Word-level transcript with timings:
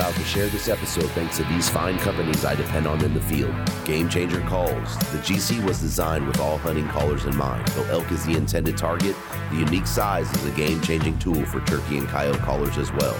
Proud 0.00 0.14
to 0.14 0.24
share 0.24 0.46
this 0.46 0.68
episode 0.68 1.10
thanks 1.10 1.36
to 1.36 1.44
these 1.44 1.68
fine 1.68 1.98
companies 1.98 2.42
I 2.42 2.54
depend 2.54 2.86
on 2.86 3.04
in 3.04 3.12
the 3.12 3.20
field. 3.20 3.54
Game 3.84 4.08
Changer 4.08 4.40
Calls. 4.40 4.96
The 5.12 5.18
GC 5.18 5.62
was 5.62 5.78
designed 5.78 6.26
with 6.26 6.40
all 6.40 6.56
hunting 6.56 6.88
callers 6.88 7.26
in 7.26 7.36
mind. 7.36 7.68
Though 7.68 7.98
elk 7.98 8.10
is 8.10 8.24
the 8.24 8.34
intended 8.34 8.78
target, 8.78 9.14
the 9.50 9.58
unique 9.58 9.86
size 9.86 10.32
is 10.34 10.46
a 10.46 10.52
game 10.52 10.80
changing 10.80 11.18
tool 11.18 11.44
for 11.44 11.60
turkey 11.66 11.98
and 11.98 12.08
coyote 12.08 12.38
callers 12.38 12.78
as 12.78 12.90
well. 12.92 13.14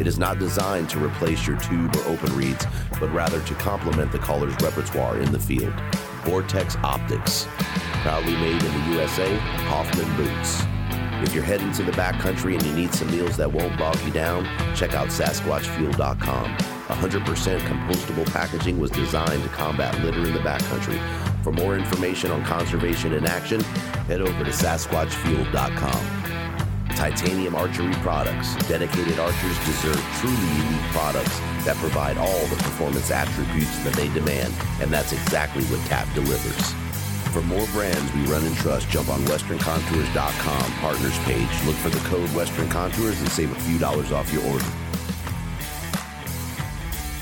It 0.00 0.08
is 0.08 0.18
not 0.18 0.40
designed 0.40 0.90
to 0.90 0.98
replace 0.98 1.46
your 1.46 1.60
tube 1.60 1.94
or 1.94 2.04
open 2.06 2.34
reeds, 2.34 2.66
but 2.98 3.12
rather 3.12 3.40
to 3.40 3.54
complement 3.54 4.10
the 4.10 4.18
caller's 4.18 4.60
repertoire 4.60 5.20
in 5.20 5.30
the 5.30 5.38
field. 5.38 5.74
Vortex 6.24 6.74
Optics. 6.82 7.46
Proudly 8.02 8.34
made 8.34 8.64
in 8.64 8.80
the 8.80 8.96
USA, 8.96 9.36
Hoffman 9.68 10.16
Boots. 10.16 10.75
If 11.22 11.34
you're 11.34 11.44
heading 11.44 11.72
to 11.72 11.82
the 11.82 11.92
backcountry 11.92 12.54
and 12.54 12.62
you 12.62 12.72
need 12.74 12.92
some 12.94 13.10
meals 13.10 13.36
that 13.38 13.50
won't 13.50 13.78
bog 13.78 13.98
you 14.04 14.10
down, 14.10 14.44
check 14.76 14.94
out 14.94 15.08
SasquatchFuel.com. 15.08 16.56
100% 16.56 17.58
compostable 17.60 18.32
packaging 18.32 18.78
was 18.78 18.90
designed 18.90 19.42
to 19.42 19.48
combat 19.48 19.98
litter 20.04 20.24
in 20.26 20.34
the 20.34 20.40
backcountry. 20.40 21.00
For 21.42 21.52
more 21.52 21.76
information 21.76 22.30
on 22.30 22.44
conservation 22.44 23.12
in 23.12 23.26
action, 23.26 23.60
head 24.08 24.20
over 24.20 24.44
to 24.44 24.50
SasquatchFuel.com. 24.50 26.26
Titanium 26.96 27.54
Archery 27.54 27.92
Products. 27.94 28.54
Dedicated 28.68 29.18
archers 29.18 29.58
deserve 29.66 30.00
truly 30.20 30.36
unique 30.36 30.90
products 30.92 31.38
that 31.64 31.76
provide 31.76 32.16
all 32.16 32.46
the 32.46 32.56
performance 32.56 33.10
attributes 33.10 33.84
that 33.84 33.94
they 33.94 34.08
demand, 34.08 34.54
and 34.80 34.90
that's 34.90 35.12
exactly 35.12 35.64
what 35.64 35.80
TAP 35.86 36.12
delivers. 36.14 36.85
For 37.36 37.42
more 37.42 37.66
brands 37.66 38.14
we 38.14 38.22
run 38.32 38.46
and 38.46 38.56
trust, 38.56 38.88
jump 38.88 39.10
on 39.10 39.20
westerncontours.com 39.26 40.72
partners 40.80 41.18
page. 41.18 41.66
Look 41.66 41.76
for 41.76 41.90
the 41.90 41.98
code 42.08 42.30
Western 42.30 42.66
Contours 42.70 43.20
and 43.20 43.28
save 43.28 43.52
a 43.52 43.60
few 43.60 43.78
dollars 43.78 44.10
off 44.10 44.32
your 44.32 44.42
order. 44.46 44.64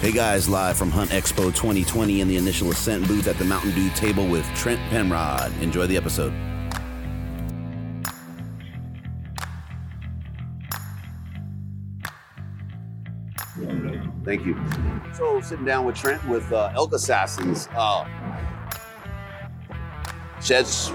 Hey 0.00 0.12
guys, 0.12 0.48
live 0.48 0.76
from 0.76 0.92
Hunt 0.92 1.10
Expo 1.10 1.46
2020 1.46 2.20
in 2.20 2.28
the 2.28 2.36
initial 2.36 2.70
ascent 2.70 3.08
booth 3.08 3.26
at 3.26 3.38
the 3.38 3.44
Mountain 3.44 3.72
Dude 3.74 3.96
table 3.96 4.28
with 4.28 4.46
Trent 4.54 4.78
Penrod. 4.88 5.52
Enjoy 5.60 5.84
the 5.88 5.96
episode. 5.96 6.32
Thank 14.24 14.46
you. 14.46 14.56
So, 15.12 15.40
sitting 15.40 15.64
down 15.64 15.84
with 15.84 15.96
Trent 15.96 16.24
with 16.28 16.52
uh, 16.52 16.70
Elk 16.76 16.92
Assassins. 16.92 17.68
Uh, 17.74 18.08
Sheds, 20.44 20.92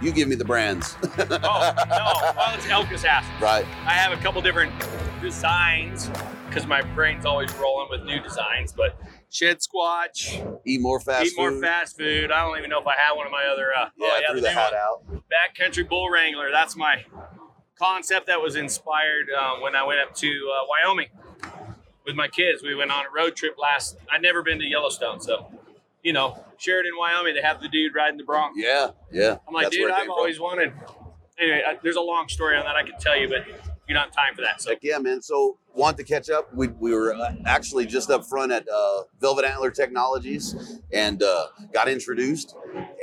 you 0.00 0.12
give 0.12 0.28
me 0.28 0.36
the 0.36 0.44
brands. 0.44 0.96
oh, 1.02 1.14
no. 1.18 2.32
Well, 2.36 2.54
it's 2.54 2.68
Elk 2.68 2.90
Assassin. 2.92 3.32
right. 3.40 3.66
I 3.84 3.90
have 3.94 4.16
a 4.16 4.22
couple 4.22 4.40
different 4.42 4.72
designs 5.20 6.08
because 6.46 6.64
my 6.66 6.80
brain's 6.94 7.26
always 7.26 7.52
rolling 7.56 7.88
with 7.90 8.04
new 8.04 8.20
designs, 8.20 8.72
but 8.72 8.96
Shed 9.30 9.58
Squatch, 9.58 10.60
Eat 10.64 10.80
more 10.80 11.00
fast 11.00 11.24
food. 11.24 11.26
Eat 11.32 11.36
More 11.36 11.50
food. 11.50 11.62
Fast 11.62 11.98
Food. 11.98 12.30
I 12.30 12.42
don't 12.46 12.56
even 12.58 12.70
know 12.70 12.80
if 12.80 12.86
I 12.86 12.94
have 12.96 13.16
one 13.16 13.26
of 13.26 13.32
my 13.32 13.44
other. 13.52 13.70
Uh, 13.76 13.88
Yeah, 13.98 14.08
oh, 14.12 14.20
I 14.28 14.30
threw 14.30 14.40
the 14.40 14.46
the 14.46 14.52
hat 14.52 14.72
one. 14.72 15.18
out. 15.18 15.24
Backcountry 15.32 15.88
Bull 15.88 16.08
Wrangler. 16.08 16.52
That's 16.52 16.76
my 16.76 17.04
concept 17.76 18.28
that 18.28 18.40
was 18.40 18.54
inspired 18.54 19.26
uh, 19.36 19.56
when 19.60 19.74
I 19.74 19.82
went 19.84 19.98
up 19.98 20.14
to 20.14 20.28
uh, 20.28 20.66
Wyoming 20.68 21.08
with 22.06 22.14
my 22.14 22.28
kids. 22.28 22.62
We 22.62 22.76
went 22.76 22.92
on 22.92 23.04
a 23.06 23.10
road 23.10 23.34
trip 23.34 23.56
last. 23.58 23.96
I'd 24.12 24.22
never 24.22 24.44
been 24.44 24.60
to 24.60 24.64
Yellowstone, 24.64 25.20
so 25.20 25.50
you 26.04 26.12
know, 26.12 26.38
Sheridan, 26.58 26.92
Wyoming. 26.96 27.34
They 27.34 27.42
have 27.42 27.60
the 27.60 27.68
dude 27.68 27.94
riding 27.94 28.18
the 28.18 28.24
Bronco. 28.24 28.54
Yeah, 28.56 28.90
yeah. 29.10 29.38
I'm 29.48 29.54
like, 29.54 29.64
That's 29.64 29.76
dude, 29.76 29.90
I've 29.90 29.96
came 29.96 30.06
from. 30.06 30.12
always 30.12 30.38
wanted. 30.38 30.72
Anyway, 31.38 31.62
I, 31.66 31.78
there's 31.82 31.96
a 31.96 32.00
long 32.00 32.28
story 32.28 32.56
on 32.56 32.64
that 32.64 32.76
I 32.76 32.84
could 32.84 33.00
tell 33.00 33.18
you, 33.18 33.28
but 33.28 33.44
you 33.88 33.94
don't 33.94 34.04
have 34.04 34.12
time 34.12 34.34
for 34.36 34.42
that. 34.42 34.60
So 34.62 34.70
Heck 34.70 34.78
yeah, 34.82 34.98
man. 34.98 35.20
So, 35.20 35.58
want 35.74 35.96
to 35.96 36.04
catch 36.04 36.30
up? 36.30 36.54
We, 36.54 36.68
we 36.68 36.94
were 36.94 37.14
uh, 37.14 37.34
actually 37.44 37.86
just 37.86 38.10
up 38.10 38.24
front 38.24 38.52
at 38.52 38.68
uh, 38.68 39.02
Velvet 39.20 39.44
Antler 39.44 39.70
Technologies 39.72 40.78
and 40.92 41.22
uh, 41.22 41.46
got 41.72 41.88
introduced 41.88 42.54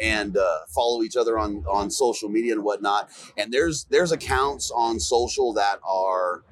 and 0.01 0.37
uh, 0.37 0.59
follow 0.73 1.03
each 1.03 1.17
other 1.17 1.37
on, 1.37 1.65
on 1.69 1.91
social 1.91 2.29
media 2.29 2.53
and 2.53 2.63
whatnot. 2.63 3.09
And 3.35 3.51
there's 3.51 3.85
there's 3.85 4.11
accounts 4.13 4.71
on 4.71 4.99
social 4.99 5.53
that 5.53 5.79
are 5.83 6.43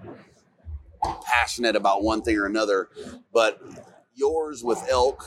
passionate 1.24 1.76
about 1.78 2.04
one 2.04 2.22
thing 2.22 2.38
or 2.38 2.46
another, 2.46 2.90
but 3.34 3.62
yours 4.14 4.64
with 4.64 4.86
elk, 4.90 5.26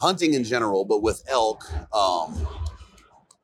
hunting 0.00 0.34
in 0.34 0.44
general, 0.44 0.84
but 0.84 1.02
with 1.02 1.22
elk, 1.28 1.64
um, 1.94 2.46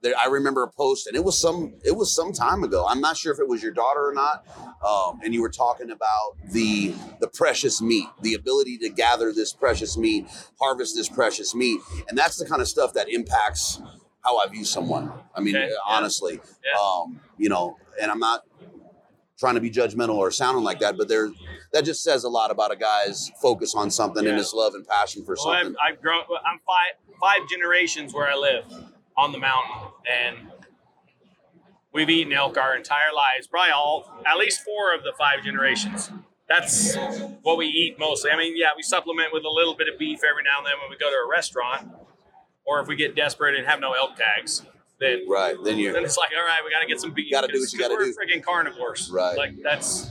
there, 0.03 0.13
I 0.23 0.27
remember 0.27 0.63
a 0.63 0.71
post, 0.71 1.07
and 1.07 1.17
it 1.17 1.25
was 1.25 1.39
some 1.41 1.75
it 1.85 1.97
was 1.97 2.15
some 2.15 2.33
time 2.33 2.63
ago. 2.63 2.87
I'm 2.89 3.01
not 3.01 3.17
sure 3.17 3.33
if 3.33 3.39
it 3.41 3.49
was 3.49 3.63
your 3.63 3.73
daughter 3.73 4.07
or 4.07 4.13
not, 4.13 4.45
um, 4.87 5.21
and 5.25 5.33
you 5.33 5.41
were 5.41 5.51
talking 5.51 5.91
about 5.91 6.37
the 6.53 6.95
the 7.21 7.29
precious 7.29 7.81
meat, 7.81 8.07
the 8.21 8.35
ability 8.35 8.77
to 8.79 8.91
gather 8.91 9.33
this 9.33 9.53
precious 9.55 9.97
meat, 9.97 10.27
harvest 10.61 10.95
this 10.95 11.09
precious 11.09 11.55
meat, 11.55 11.81
and 12.09 12.19
that's 12.19 12.37
the 12.37 12.45
kind 12.45 12.61
of 12.61 12.69
stuff 12.69 12.93
that 12.95 13.09
impacts 13.09 13.81
how 14.23 14.37
I 14.39 14.47
view 14.49 14.65
someone. 14.65 15.11
I 15.35 15.41
mean, 15.41 15.57
Okay, 15.57 15.69
yeah. 15.69 15.75
honestly, 15.87 16.35
Yeah. 16.65 16.81
um, 16.81 17.21
you 17.39 17.49
know, 17.49 17.77
and 18.01 18.11
I'm 18.11 18.19
not 18.19 18.43
trying 19.39 19.55
to 19.55 19.61
be 19.61 19.71
judgmental 19.71 20.15
or 20.15 20.31
sounding 20.31 20.65
like 20.65 20.81
that, 20.81 20.97
but 20.97 21.09
there 21.09 21.31
that 21.73 21.85
just 21.85 22.03
says 22.03 22.25
a 22.25 22.29
lot 22.29 22.51
about 22.51 22.73
a 22.73 22.77
guy's 22.77 23.31
focus 23.43 23.75
on 23.75 23.91
something 23.91 24.27
and 24.27 24.37
his 24.37 24.55
love 24.55 24.75
and 24.75 24.87
passion 24.87 25.25
for 25.25 25.37
Well, 25.45 25.55
I've, 25.55 25.65
something. 25.65 25.77
I've 25.85 26.01
grown. 26.01 26.23
I'm 26.47 26.61
five 26.67 27.19
five 27.21 27.49
generations 27.49 28.15
where 28.15 28.29
I 28.29 28.37
live 28.37 28.65
on 29.17 29.33
the 29.33 29.39
mountain, 29.39 29.89
and 30.11 30.37
we've 31.93 32.11
eaten 32.11 32.33
elk 32.33 32.57
our 32.59 32.77
entire 32.77 33.13
lives. 33.15 33.47
Probably 33.47 33.73
all, 33.73 34.11
at 34.27 34.37
least 34.37 34.61
four 34.63 34.95
of 34.95 35.03
the 35.03 35.13
five 35.19 35.43
generations. 35.43 36.11
That's 36.49 36.95
what 37.43 37.57
we 37.57 37.67
eat 37.67 37.99
mostly. 37.99 38.31
I 38.31 38.37
mean, 38.37 38.55
yeah, 38.57 38.69
we 38.77 38.83
supplement 38.83 39.33
with 39.33 39.45
a 39.45 39.51
little 39.51 39.75
bit 39.75 39.89
of 39.89 39.99
beef 39.99 40.21
every 40.29 40.43
now 40.43 40.59
and 40.59 40.67
then 40.67 40.75
when 40.81 40.91
we 40.91 40.97
go 40.99 41.09
to 41.09 41.17
a 41.17 41.29
restaurant, 41.31 41.91
or 42.67 42.81
if 42.81 42.87
we 42.87 42.97
get 42.97 43.17
desperate 43.17 43.55
and 43.57 43.67
have 43.67 43.81
no 43.81 43.93
elk 43.95 44.17
tags, 44.17 44.63
then 45.01 45.25
right 45.29 45.57
then 45.65 45.79
you're 45.79 45.93
then 45.93 46.05
it's 46.05 46.17
like, 46.17 46.31
all 46.37 46.45
right, 46.45 46.61
we 46.65 46.71
got 46.71 46.81
to 46.81 46.87
get 46.87 47.01
some 47.01 47.13
beef. 47.13 47.31
Gotta 47.31 47.53
do 47.53 47.61
what 47.61 47.73
you 47.73 47.79
got 47.79 47.89
to 47.89 47.97
do. 47.97 48.15
We're 48.17 48.27
freaking 48.27 48.43
carnivores, 48.43 49.11
Right. 49.11 49.37
Like 49.37 49.55
that's 49.63 50.11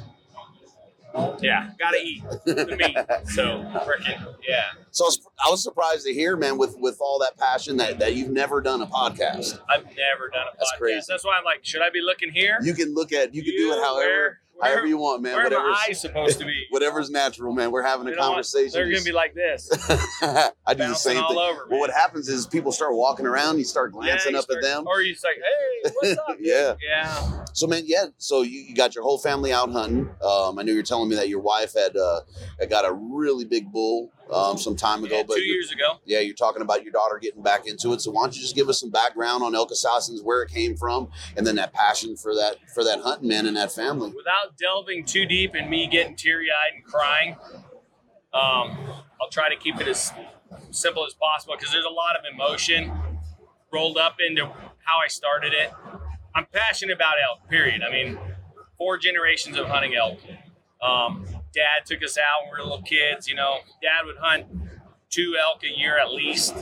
Yeah, 1.41 1.69
gotta 1.77 1.97
eat 1.97 2.23
the 2.45 2.75
meat. 2.77 2.97
So 3.33 3.63
freaking 3.85 4.35
yeah. 4.47 4.63
So 4.91 5.05
I 5.45 5.49
was, 5.49 5.63
surprised 5.63 6.05
to 6.05 6.13
hear, 6.13 6.35
man, 6.35 6.57
with 6.57 6.75
with 6.79 6.97
all 7.01 7.19
that 7.19 7.37
passion 7.37 7.77
that, 7.77 7.99
that 7.99 8.15
you've 8.15 8.29
never 8.31 8.61
done 8.61 8.81
a 8.81 8.87
podcast. 8.87 9.59
I've 9.69 9.85
never 9.85 10.29
done 10.31 10.47
a 10.47 10.55
podcast. 10.55 10.59
That's 10.59 10.73
podcast. 10.73 10.77
crazy. 10.79 11.05
That's 11.07 11.23
why 11.25 11.35
I'm 11.37 11.43
like, 11.43 11.63
should 11.63 11.81
I 11.81 11.89
be 11.89 12.01
looking 12.01 12.31
here? 12.31 12.57
You 12.61 12.73
can 12.73 12.93
look 12.93 13.11
at, 13.11 13.33
you 13.33 13.43
can 13.43 13.53
do 13.55 13.71
it 13.71 13.75
You, 13.75 13.81
however, 13.83 14.39
where- 14.55 14.71
however 14.71 14.87
you 14.87 14.97
want, 14.97 15.21
man. 15.21 15.35
Where 15.35 15.43
Whatever's, 15.45 15.77
eyes 15.87 16.01
supposed 16.01 16.39
to 16.39 16.45
be? 16.45 16.65
whatever's 16.69 17.09
natural, 17.09 17.53
man. 17.53 17.71
We're 17.71 17.81
having 17.83 18.07
a 18.07 18.11
You 18.11 18.15
know 18.15 18.21
what? 18.21 18.27
conversation. 18.29 18.71
They're 18.73 18.89
gonna 18.91 19.03
be 19.03 19.11
like 19.11 19.33
this, 19.33 19.69
I 20.65 20.73
do 20.73 20.87
the 20.87 20.93
same 20.95 21.21
all 21.23 21.29
thing. 21.29 21.37
over. 21.37 21.67
Well, 21.69 21.79
what 21.79 21.91
happens 21.91 22.27
is 22.29 22.45
people 22.47 22.71
start 22.71 22.95
walking 22.95 23.25
around, 23.25 23.57
you 23.57 23.63
start 23.65 23.91
glancing 23.91 24.31
Yeah, 24.31 24.37
you 24.37 24.39
up 24.39 24.43
start- 24.45 24.63
at 24.63 24.69
them. 24.69 24.87
or 24.87 25.01
you 25.01 25.13
just 25.13 25.23
like, 25.25 25.35
hey, 25.37 25.91
what's 26.01 26.17
up? 26.19 26.37
Yeah. 26.39 26.75
yeah. 26.85 27.45
So, 27.53 27.67
man, 27.67 27.83
yeah. 27.85 28.05
So 28.17 28.41
you, 28.41 28.59
you 28.61 28.75
got 28.75 28.95
your 28.95 29.03
whole 29.03 29.17
family 29.19 29.53
out 29.53 29.71
hunting. 29.71 30.09
Um, 30.23 30.57
I 30.59 30.63
know 30.63 30.71
you're 30.73 30.81
telling 30.83 31.09
me 31.09 31.15
that 31.15 31.29
your 31.29 31.39
wife 31.41 31.73
had 31.75 31.95
uh, 31.95 32.21
had 32.59 32.69
got 32.69 32.83
a 32.85 32.91
really 32.93 33.45
big 33.45 33.71
bull 33.71 34.11
um, 34.33 34.57
some 34.57 34.75
time 34.75 35.03
ago, 35.03 35.17
Yeah, 35.17 35.23
but 35.27 35.35
two 35.35 35.43
years 35.43 35.71
ago. 35.71 35.99
yeah, 36.05 36.19
you're 36.19 36.35
talking 36.35 36.61
about 36.61 36.83
your 36.83 36.91
daughter 36.91 37.19
getting 37.21 37.43
back 37.43 37.67
into 37.67 37.93
it. 37.93 38.01
So 38.01 38.11
why 38.11 38.23
don't 38.23 38.35
you 38.35 38.41
just 38.41 38.55
give 38.55 38.67
us 38.69 38.79
some 38.79 38.89
background 38.89 39.43
on 39.43 39.53
Elk 39.55 39.71
Assassins, 39.71 40.21
where 40.21 40.41
it 40.41 40.49
came 40.51 40.75
from, 40.75 41.09
and 41.37 41.45
then 41.45 41.55
that 41.55 41.73
passion 41.73 42.15
for 42.17 42.33
that 42.35 42.57
for 42.73 42.83
that 42.83 42.99
hunting 43.01 43.27
man 43.27 43.45
and 43.45 43.55
that 43.57 43.71
family. 43.71 44.09
Without 44.15 44.57
delving 44.57 45.05
too 45.05 45.25
deep 45.25 45.53
and 45.55 45.69
me 45.69 45.87
getting 45.87 46.15
teary 46.15 46.47
eyed 46.49 46.75
and 46.75 46.83
crying, 46.83 47.35
um, 48.33 48.77
I'll 49.21 49.29
try 49.31 49.49
to 49.49 49.55
keep 49.55 49.79
it 49.79 49.87
as 49.87 50.11
simple 50.71 51.05
as 51.05 51.13
possible 51.13 51.55
because 51.57 51.71
there's 51.71 51.85
a 51.85 51.89
lot 51.89 52.15
of 52.15 52.23
emotion 52.31 52.91
rolled 53.71 53.97
up 53.97 54.17
into 54.27 54.45
how 54.83 54.97
I 55.03 55.07
started 55.07 55.53
it. 55.53 55.71
I'm 56.35 56.45
passionate 56.51 56.93
about 56.95 57.13
elk, 57.27 57.47
period. 57.49 57.81
I 57.87 57.91
mean, 57.91 58.17
four 58.77 58.97
generations 58.97 59.57
of 59.57 59.67
hunting 59.67 59.93
elk. 59.95 60.19
Um, 60.81 61.25
dad 61.53 61.85
took 61.85 62.03
us 62.03 62.17
out 62.17 62.43
when 62.45 62.51
we 62.53 62.57
were 62.63 62.69
little 62.69 62.85
kids. 62.85 63.27
You 63.27 63.35
know, 63.35 63.57
dad 63.81 64.05
would 64.05 64.17
hunt 64.19 64.45
two 65.09 65.35
elk 65.39 65.63
a 65.63 65.77
year 65.79 65.97
at 65.97 66.11
least 66.11 66.55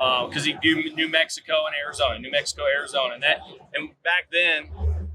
uh, 0.00 0.26
because 0.26 0.44
he'd 0.44 0.60
do 0.60 0.82
New 0.94 1.08
Mexico 1.08 1.66
and 1.66 1.74
Arizona, 1.84 2.18
New 2.18 2.30
Mexico, 2.30 2.64
Arizona, 2.66 3.14
and 3.14 3.22
that. 3.22 3.38
And 3.74 3.90
back 4.04 4.24
then, 4.32 4.68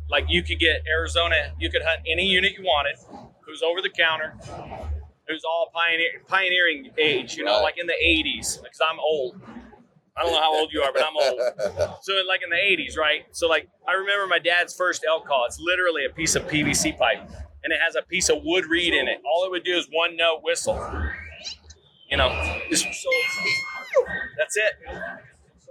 like 0.09 0.25
you 0.29 0.43
could 0.43 0.59
get 0.59 0.83
Arizona, 0.89 1.53
you 1.59 1.69
could 1.69 1.81
hunt 1.83 2.01
any 2.07 2.25
unit 2.25 2.53
you 2.57 2.63
wanted. 2.63 2.95
It 3.45 3.49
was 3.49 3.61
over 3.61 3.81
the 3.81 3.89
counter. 3.89 4.33
It 5.27 5.31
was 5.31 5.43
all 5.45 5.71
pioneer, 5.73 6.21
pioneering 6.27 6.91
age, 6.97 7.35
you 7.37 7.43
know, 7.45 7.53
Right. 7.57 7.61
like 7.63 7.77
in 7.77 7.87
the 7.87 7.93
80s. 7.93 8.61
Because 8.61 8.79
I'm 8.81 8.99
old. 8.99 9.39
I 10.15 10.21
don't 10.21 10.31
know 10.31 10.39
how 10.41 10.53
old 10.55 10.71
you 10.71 10.81
are, 10.81 10.91
but 10.93 11.01
I'm 11.03 11.15
old. 11.15 11.39
So 12.03 12.13
like 12.27 12.41
in 12.43 12.49
the 12.49 12.55
80s, 12.57 12.97
right? 12.97 13.23
So 13.31 13.47
like 13.47 13.67
I 13.87 13.93
remember 13.93 14.27
my 14.27 14.39
dad's 14.39 14.75
first 14.75 15.05
elk 15.07 15.25
call. 15.27 15.45
It's 15.45 15.59
literally 15.59 16.05
a 16.05 16.09
piece 16.09 16.35
of 16.35 16.43
PVC 16.47 16.97
pipe, 16.97 17.21
and 17.63 17.71
it 17.71 17.79
has 17.83 17.95
a 17.95 18.01
piece 18.01 18.29
of 18.29 18.37
wood 18.43 18.65
reed 18.65 18.93
in 18.93 19.07
it. 19.07 19.21
All 19.25 19.45
it 19.45 19.51
would 19.51 19.63
do 19.63 19.77
is 19.77 19.87
one 19.91 20.15
note 20.15 20.41
whistle. 20.43 20.75
You 22.09 22.17
know, 22.17 22.29
just 22.69 22.85
that's 24.37 24.57
it. 24.57 24.73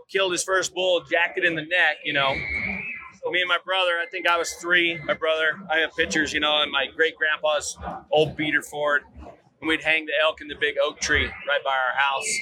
Killed 0.08 0.32
his 0.32 0.44
first 0.44 0.74
bull, 0.74 1.02
jacked 1.08 1.38
it 1.38 1.44
in 1.44 1.54
the 1.54 1.62
neck. 1.62 1.98
You 2.04 2.12
know, 2.14 2.34
me 3.30 3.40
and 3.40 3.48
my 3.48 3.58
brother. 3.64 3.92
I 3.92 4.06
think 4.10 4.26
I 4.26 4.36
was 4.36 4.52
three. 4.54 4.98
My 5.04 5.14
brother. 5.14 5.58
I 5.70 5.78
have 5.78 5.94
pictures. 5.96 6.32
You 6.32 6.40
know, 6.40 6.62
and 6.62 6.72
my 6.72 6.86
great 6.94 7.14
grandpa's 7.16 7.78
old 8.10 8.36
beater 8.36 8.62
Ford, 8.62 9.02
and 9.60 9.68
we'd 9.68 9.82
hang 9.82 10.06
the 10.06 10.12
elk 10.22 10.40
in 10.40 10.48
the 10.48 10.56
big 10.60 10.74
oak 10.82 11.00
tree 11.00 11.26
right 11.26 11.64
by 11.64 11.70
our 11.70 11.96
house. 11.96 12.38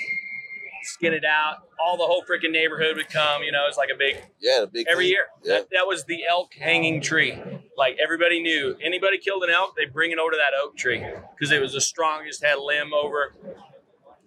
Skin 0.82 1.12
it 1.12 1.24
out. 1.24 1.58
All 1.84 1.96
the 1.96 2.04
whole 2.04 2.22
freaking 2.28 2.50
neighborhood 2.52 2.96
would 2.96 3.08
come. 3.10 3.42
You 3.42 3.52
know, 3.52 3.64
it's 3.68 3.76
like 3.78 3.90
a 3.94 3.98
big 3.98 4.16
Yeah, 4.40 4.60
the 4.60 4.66
big 4.66 4.86
every 4.88 5.04
thing. 5.06 5.12
year. 5.12 5.26
Yeah. 5.44 5.54
That, 5.58 5.68
that 5.72 5.86
was 5.86 6.04
the 6.04 6.20
elk 6.28 6.54
hanging 6.54 7.00
tree. 7.00 7.38
Like 7.76 7.96
everybody 8.02 8.42
knew, 8.42 8.76
anybody 8.82 9.18
killed 9.18 9.42
an 9.44 9.50
elk, 9.50 9.74
they 9.76 9.86
bring 9.86 10.10
it 10.10 10.18
over 10.18 10.32
to 10.32 10.36
that 10.36 10.52
oak 10.58 10.76
tree 10.76 11.02
because 11.34 11.50
it 11.52 11.60
was 11.60 11.72
the 11.72 11.80
strongest, 11.80 12.44
had 12.44 12.58
a 12.58 12.62
limb 12.62 12.92
over. 12.94 13.34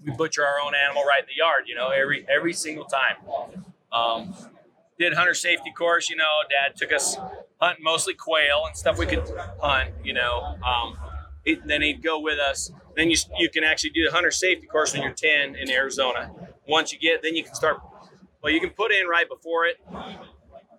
We 0.05 0.11
butcher 0.13 0.45
our 0.45 0.59
own 0.59 0.73
animal 0.75 1.03
right 1.03 1.19
in 1.21 1.27
the 1.27 1.35
yard, 1.37 1.63
you 1.67 1.75
know, 1.75 1.89
every 1.89 2.25
every 2.29 2.53
single 2.53 2.85
time. 2.85 3.15
Um, 3.91 4.35
did 4.99 5.13
hunter 5.13 5.33
safety 5.33 5.71
course, 5.71 6.09
you 6.09 6.15
know. 6.15 6.39
Dad 6.49 6.75
took 6.75 6.91
us 6.91 7.17
hunting 7.61 7.83
mostly 7.83 8.13
quail 8.13 8.63
and 8.67 8.75
stuff 8.75 8.97
we 8.97 9.05
could 9.05 9.23
hunt, 9.61 9.91
you 10.03 10.13
know. 10.13 10.57
Um, 10.65 10.97
it, 11.45 11.65
then 11.67 11.81
he'd 11.81 12.01
go 12.03 12.19
with 12.19 12.39
us. 12.39 12.71
Then 12.95 13.09
you 13.09 13.17
you 13.39 13.49
can 13.49 13.63
actually 13.63 13.89
do 13.91 14.05
the 14.05 14.11
hunter 14.11 14.31
safety 14.31 14.67
course 14.67 14.93
when 14.93 15.01
you're 15.03 15.11
10 15.13 15.55
in 15.55 15.69
Arizona. 15.69 16.31
Once 16.67 16.93
you 16.93 16.99
get, 16.99 17.21
then 17.21 17.35
you 17.35 17.43
can 17.43 17.53
start. 17.55 17.77
Well, 18.41 18.51
you 18.53 18.59
can 18.59 18.71
put 18.71 18.91
in 18.91 19.07
right 19.07 19.27
before 19.27 19.65
it 19.65 19.77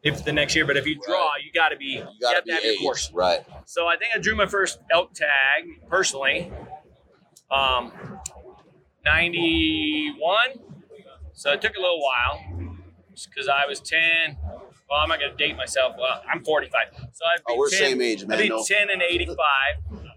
if 0.02 0.24
the 0.24 0.32
next 0.32 0.54
year, 0.54 0.66
but 0.66 0.76
if 0.76 0.86
you 0.86 0.98
draw, 1.00 1.30
you 1.42 1.50
got 1.52 1.70
to 1.70 1.76
be 1.76 1.84
you, 1.86 1.98
You 2.00 2.06
gotta 2.20 2.34
have 2.36 2.44
be 2.44 2.50
to 2.50 2.54
have 2.56 2.64
your 2.64 2.76
course. 2.76 3.10
right? 3.14 3.40
So 3.64 3.86
I 3.86 3.96
think 3.96 4.12
I 4.14 4.18
drew 4.18 4.36
my 4.36 4.46
first 4.46 4.78
elk 4.92 5.14
tag 5.14 5.64
personally, 5.88 6.52
um, 7.50 7.90
91. 9.04 10.38
So 11.32 11.52
it 11.52 11.60
took 11.60 11.76
a 11.76 11.80
little 11.80 12.00
while 12.00 12.40
because 13.12 13.48
I 13.48 13.66
was 13.66 13.80
10. 13.80 14.36
Well, 14.90 15.00
I'm 15.00 15.08
not 15.08 15.18
going 15.18 15.30
to 15.30 15.36
date 15.36 15.56
myself. 15.56 15.96
Well, 15.98 16.22
I'm 16.30 16.44
45. 16.44 16.86
So 17.12 17.24
I'd 17.24 17.38
be 17.38 17.42
Oh, 17.48 17.56
we're 17.58 17.70
10, 17.70 17.78
same 17.78 18.02
age, 18.02 18.26
man. 18.26 18.38
I'd 18.38 18.42
be 18.42 18.48
No. 18.50 18.62
10 18.64 18.90
and 18.90 19.02
85. 19.02 19.36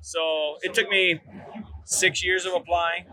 So 0.01 0.57
it 0.61 0.73
took 0.73 0.89
me 0.89 1.21
six 1.85 2.23
years 2.23 2.45
of 2.45 2.53
applying. 2.53 3.05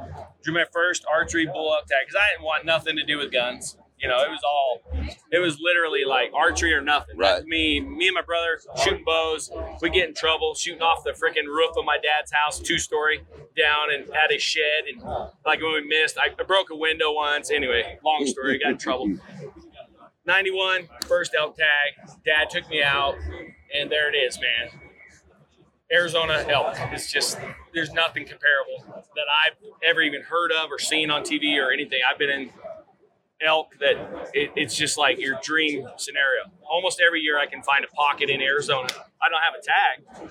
Drew 0.43 0.55
my 0.55 0.65
first 0.73 1.05
archery 1.11 1.47
bull 1.47 1.75
elk 1.75 1.87
tag 1.87 1.99
because 2.07 2.17
I 2.21 2.33
didn't 2.33 2.45
want 2.45 2.65
nothing 2.67 2.97
to 2.97 3.05
do 3.05 3.19
with 3.19 3.33
guns. 3.33 3.77
You 3.99 4.09
know, 4.09 4.19
it 4.19 4.29
was 4.29 4.41
all, 4.45 4.83
it 5.31 5.39
was 5.39 5.59
literally 5.61 6.05
like 6.05 6.31
archery 6.35 6.75
or 6.75 6.83
nothing. 6.83 7.17
Right. 7.17 7.37
That's 7.37 7.47
me, 7.47 7.81
me 7.81 8.09
and 8.09 8.15
my 8.15 8.23
brother 8.23 8.59
shooting 8.77 9.05
bows. 9.05 9.51
We 9.81 9.89
get 9.89 10.09
in 10.09 10.15
trouble 10.15 10.55
shooting 10.55 10.83
off 10.83 11.05
the 11.05 11.13
freaking 11.13 11.47
roof 11.47 11.71
of 11.79 11.85
my 11.87 11.97
dad's 11.97 12.31
house, 12.33 12.59
two 12.59 12.79
story 12.79 13.23
down 13.57 13.95
and 13.95 14.11
at 14.11 14.31
his 14.31 14.43
shed. 14.43 14.85
And 14.93 15.01
like 15.47 15.63
when 15.63 15.73
we 15.73 15.87
missed, 15.89 16.19
I, 16.19 16.27
I 16.39 16.45
broke 16.45 16.71
a 16.71 16.77
window 16.77 17.13
once. 17.13 17.51
Anyway, 17.51 17.99
long 18.05 18.27
story, 18.27 18.59
got 18.59 18.73
in 18.73 18.79
trouble. 18.79 19.17
91, 20.27 20.89
first 21.07 21.35
elk 21.39 21.57
tag. 21.57 22.19
Dad 22.25 22.51
took 22.51 22.69
me 22.69 22.83
out, 22.83 23.15
and 23.75 23.91
there 23.91 24.13
it 24.13 24.17
is, 24.17 24.39
man. 24.41 24.84
Arizona 25.93 26.45
elk. 26.49 26.75
It's 26.93 27.11
just, 27.13 27.39
there's 27.73 27.93
nothing 27.93 28.25
comparable 28.27 29.05
that 29.15 29.27
I've 29.45 29.57
ever 29.89 30.01
even 30.01 30.23
heard 30.23 30.51
of 30.53 30.71
or 30.71 30.79
seen 30.79 31.11
on 31.11 31.23
TV 31.23 31.57
or 31.63 31.73
anything. 31.73 32.01
I've 32.11 32.19
been 32.19 32.31
in 32.31 32.51
elk 33.41 33.75
that 33.81 33.97
it, 34.33 34.51
it's 34.57 34.75
just 34.77 34.97
like 34.97 35.19
your 35.21 35.39
dream 35.43 35.87
scenario. 35.97 36.45
Almost 36.69 37.01
every 37.07 37.21
year 37.21 37.39
I 37.39 37.47
can 37.47 37.63
find 37.63 37.85
a 37.85 37.89
pocket 37.89 38.31
in 38.31 38.41
Arizona. 38.41 38.89
I 39.21 39.29
don't 39.29 39.43
have 39.43 39.55
a 39.59 40.23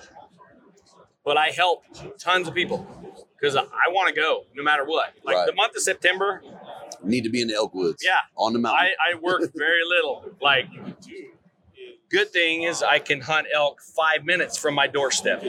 but 1.24 1.36
I 1.36 1.48
help 1.50 1.84
tons 2.18 2.48
of 2.48 2.54
people 2.54 2.86
because 3.38 3.54
I, 3.56 3.62
I 3.62 3.90
want 3.90 4.12
to 4.14 4.20
go 4.20 4.44
no 4.54 4.62
matter 4.62 4.84
what. 4.84 5.12
Like 5.24 5.36
Right. 5.36 5.46
the 5.46 5.54
month 5.54 5.76
of 5.76 5.82
September, 5.82 6.42
Need 7.02 7.24
to 7.24 7.30
be 7.30 7.42
in 7.42 7.48
the 7.48 7.54
elk 7.54 7.74
woods. 7.74 8.02
Yeah. 8.04 8.12
on 8.34 8.54
the 8.54 8.58
mountain. 8.58 8.86
I, 8.98 9.12
I 9.12 9.18
work 9.20 9.42
very 9.54 9.84
little. 9.86 10.24
Like, 10.40 10.66
good 12.14 12.32
thing 12.32 12.62
is 12.62 12.80
I 12.80 13.00
can 13.00 13.20
hunt 13.20 13.48
elk 13.52 13.80
five 13.82 14.24
minutes 14.24 14.56
from 14.56 14.72
my 14.74 14.86
doorstep. 14.86 15.42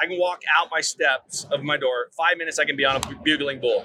I 0.00 0.06
can 0.06 0.18
walk 0.18 0.40
out 0.56 0.68
my 0.70 0.80
steps 0.80 1.46
of 1.52 1.62
my 1.62 1.76
door. 1.76 2.08
Five 2.16 2.38
minutes, 2.38 2.58
I 2.58 2.64
can 2.64 2.76
be 2.76 2.86
on 2.86 2.96
a 2.96 3.00
bugling 3.22 3.60
bull. 3.60 3.84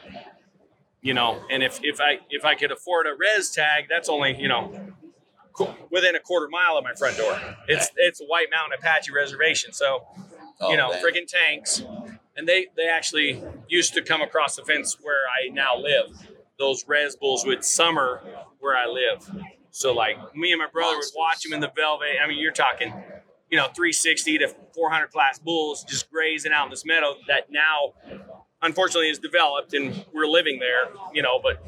You 1.01 1.13
know, 1.13 1.41
and 1.51 1.61
if, 1.61 1.79
if 1.83 1.99
I 1.99 2.19
if 2.29 2.45
I 2.45 2.55
could 2.55 2.71
afford 2.71 3.07
a 3.07 3.13
res 3.17 3.51
tag, 3.51 3.85
that's 3.89 4.07
only 4.07 4.37
you 4.39 4.47
know 4.47 4.61
within 5.91 6.15
a 6.15 6.19
quarter 6.21 6.47
mile 6.47 6.77
of 6.77 6.85
my 6.85 6.93
front 6.93 7.17
door. 7.17 7.37
It's 7.67 7.91
it's 7.97 8.21
a 8.21 8.25
White 8.25 8.47
Mountain 8.55 8.79
Apache 8.79 9.11
reservation, 9.11 9.73
so 9.73 10.05
Oh, 10.61 10.69
you 10.71 10.77
know, 10.77 10.91
damn. 10.93 11.03
friggin' 11.03 11.27
tanks. 11.27 11.83
And 12.37 12.47
they 12.47 12.67
they 12.77 12.87
actually 12.87 13.43
used 13.67 13.93
to 13.95 14.01
come 14.01 14.21
across 14.21 14.55
the 14.55 14.63
fence 14.63 14.95
where 15.01 15.23
I 15.27 15.49
now 15.49 15.75
live. 15.77 16.07
Those 16.57 16.85
res 16.87 17.17
bulls 17.17 17.45
would 17.45 17.65
summer 17.65 18.21
where 18.59 18.77
I 18.77 18.85
live. 18.85 19.29
So 19.73 19.91
like 19.91 20.35
me 20.35 20.51
and 20.51 20.59
my 20.59 20.67
brother 20.67 20.97
would 20.97 21.05
watch 21.15 21.41
them 21.41 21.51
in 21.51 21.59
the 21.59 21.71
velvet. 21.75 22.09
I 22.23 22.27
mean, 22.27 22.37
you're 22.37 22.51
talking, 22.51 22.93
you 23.49 23.57
know, 23.57 23.65
360 23.65 24.37
to 24.37 24.55
400 24.75 25.07
class 25.07 25.39
bulls 25.39 25.83
just 25.83 26.11
grazing 26.11 26.51
out 26.53 26.65
in 26.65 26.69
this 26.69 26.85
meadow 26.85 27.15
that 27.27 27.51
now, 27.51 27.93
unfortunately, 28.61 29.09
is 29.09 29.17
developed 29.17 29.73
and 29.73 30.05
we're 30.13 30.27
living 30.27 30.59
there. 30.59 30.89
You 31.11 31.23
know, 31.23 31.39
but 31.41 31.65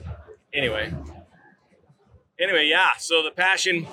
anyway, 0.53 0.93
anyway, 2.39 2.67
yeah. 2.67 2.89
So 2.99 3.23
the 3.23 3.31
passion, 3.31 3.87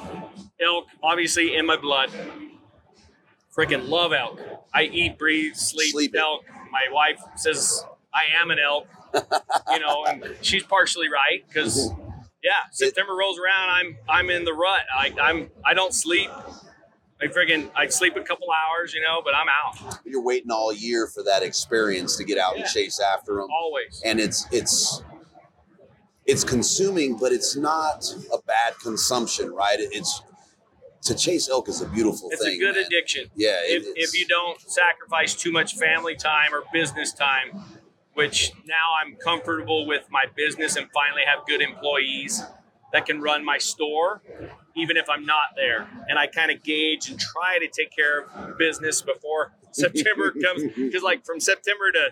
elk, 0.61 0.89
obviously 1.03 1.57
in 1.57 1.65
my 1.65 1.79
blood. 1.79 2.11
Freaking 3.57 3.89
love 3.89 4.13
elk. 4.13 4.41
I 4.75 4.85
eat, 4.85 5.19
breathe, 5.19 5.55
sleep, 5.57 5.93
Sleep 5.93 6.15
it. 6.15 6.19
elk. 6.19 6.45
My 6.71 6.85
wife 6.91 7.21
says 7.37 7.83
I 8.13 8.25
am 8.43 8.51
an 8.51 8.59
elk. 8.59 8.87
you 9.71 9.81
know, 9.81 10.05
and 10.07 10.37
she's 10.43 10.65
partially 10.65 11.09
right 11.09 11.45
because 11.49 11.91
mm-hmm. 11.91 12.02
Yeah, 12.43 12.53
September 12.71 13.15
rolls 13.15 13.39
around, 13.39 13.71
I'm 13.71 13.97
I'm 14.09 14.31
in 14.31 14.45
the 14.45 14.53
rut. 14.53 14.83
I, 14.95 15.13
I'm 15.21 15.51
I 15.65 15.75
don't 15.75 15.95
sleep. 15.95 16.31
I 17.21 17.27
friggin' 17.27 17.71
I 17.77 17.87
sleep 17.87 18.17
a 18.17 18.23
couple 18.23 18.49
hours, 18.51 18.93
you 18.95 19.01
know, 19.01 19.23
but 19.25 19.33
I'm 19.33 19.47
out 19.49 20.01
You're 20.05 20.23
waiting 20.25 20.51
all 20.51 20.73
year 20.73 21.07
for 21.07 21.23
that 21.23 21.45
experience 21.45 22.17
to 22.17 22.25
get 22.25 22.37
out 22.37 22.57
and 22.57 22.67
chase 22.67 22.99
after 22.99 23.37
them, 23.37 23.47
always. 23.51 24.03
and 24.05 24.19
it's 24.19 24.47
it's 24.51 25.03
it's 26.27 26.43
consuming, 26.45 27.17
but 27.19 27.33
it's 27.33 27.57
not 27.57 28.05
a 28.33 28.39
bad 28.43 28.75
consumption, 28.83 29.53
right? 29.53 29.77
It's 29.79 30.23
to 31.03 31.15
chase 31.17 31.49
elk 31.49 31.69
is 31.69 31.81
a 31.81 31.87
beautiful 31.87 32.29
It's 32.33 32.43
thing. 32.45 32.57
a 32.57 32.59
good 32.59 32.75
man. 32.77 32.85
addiction. 32.87 33.29
Yeah, 33.35 33.61
it 33.65 33.83
if, 33.83 33.83
is. 33.83 34.15
if 34.15 34.19
you 34.21 34.27
don't 34.27 34.61
sacrifice 34.61 35.35
too 35.35 35.51
much 35.53 35.75
family 35.77 36.15
time 36.17 36.53
or 36.55 36.63
business 36.73 37.13
time, 37.13 37.61
which 38.15 38.53
now 38.67 38.75
I'm 39.03 39.17
comfortable 39.17 39.87
with 39.87 40.05
my 40.11 40.25
business 40.37 40.77
and 40.77 40.89
finally 40.93 41.23
have 41.27 41.47
good 41.47 41.61
employees 41.63 42.43
that 42.93 43.07
can 43.07 43.21
run 43.23 43.43
my 43.45 43.57
store, 43.59 44.21
even 44.77 44.97
if 44.99 45.09
I'm 45.09 45.25
not 45.25 45.55
there. 45.57 45.89
And 46.09 46.19
I 46.19 46.27
kind 46.27 46.51
of 46.51 46.63
gauge 46.63 47.09
and 47.09 47.19
try 47.19 47.59
to 47.59 47.67
take 47.69 47.91
care 47.95 48.23
of 48.25 48.59
business 48.59 49.01
before 49.01 49.53
September 49.73 50.31
comes. 50.31 50.65
Because, 50.77 51.03
like, 51.03 51.25
from 51.25 51.41
September 51.41 51.91
to 51.93 52.11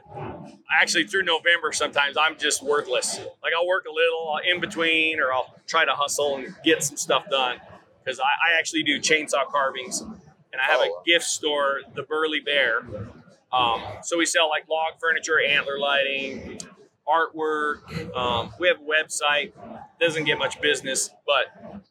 actually 0.81 1.05
through 1.07 1.25
November, 1.25 1.73
sometimes 1.73 2.17
I'm 2.19 2.39
just 2.39 2.63
worthless. 2.63 3.19
Like, 3.43 3.53
I'll 3.59 3.67
work 3.67 3.85
a 3.87 3.93
little 3.93 4.39
in 4.51 4.61
between 4.61 5.21
or 5.21 5.33
I'll 5.33 5.55
try 5.67 5.85
to 5.85 5.93
hustle 5.93 6.37
and 6.37 6.55
get 6.65 6.83
some 6.83 6.97
stuff 6.97 7.25
done. 7.31 7.59
Because 8.03 8.19
I, 8.19 8.25
I 8.55 8.59
actually 8.59 8.83
do 8.85 8.99
chainsaw 8.99 9.47
carvings 9.47 10.01
and 10.01 10.61
I 10.61 10.65
have 10.71 10.81
Oh. 10.83 11.03
a 11.03 11.05
gift 11.07 11.27
store, 11.27 11.81
the 11.95 12.03
Burly 12.05 12.41
Bear. 12.41 12.83
Um, 13.53 13.83
so 14.03 14.17
we 14.19 14.27
sell 14.27 14.49
like 14.49 14.69
log 14.69 15.01
furniture, 15.01 15.41
antler 15.41 15.79
lighting, 15.79 16.61
artwork. 17.09 18.15
Um, 18.17 18.53
we 18.59 18.69
have 18.69 18.79
a 18.79 18.81
website. 18.81 19.53
Doesn't 20.01 20.25
get 20.25 20.39
much 20.39 20.61
business, 20.61 21.11
but 21.27 21.47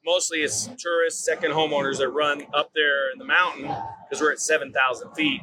mostly 0.05 0.39
it's 0.39 0.69
tourists, 0.77 1.23
second 1.23 1.51
homeowners 1.51 1.97
that 1.97 2.09
run 2.09 2.43
up 2.53 2.71
there 2.73 3.11
in 3.11 3.19
the 3.19 3.25
mountain 3.25 3.69
because 4.09 4.21
we're 4.21 4.31
at 4.31 4.39
7,000 4.39 5.13
feet. 5.13 5.41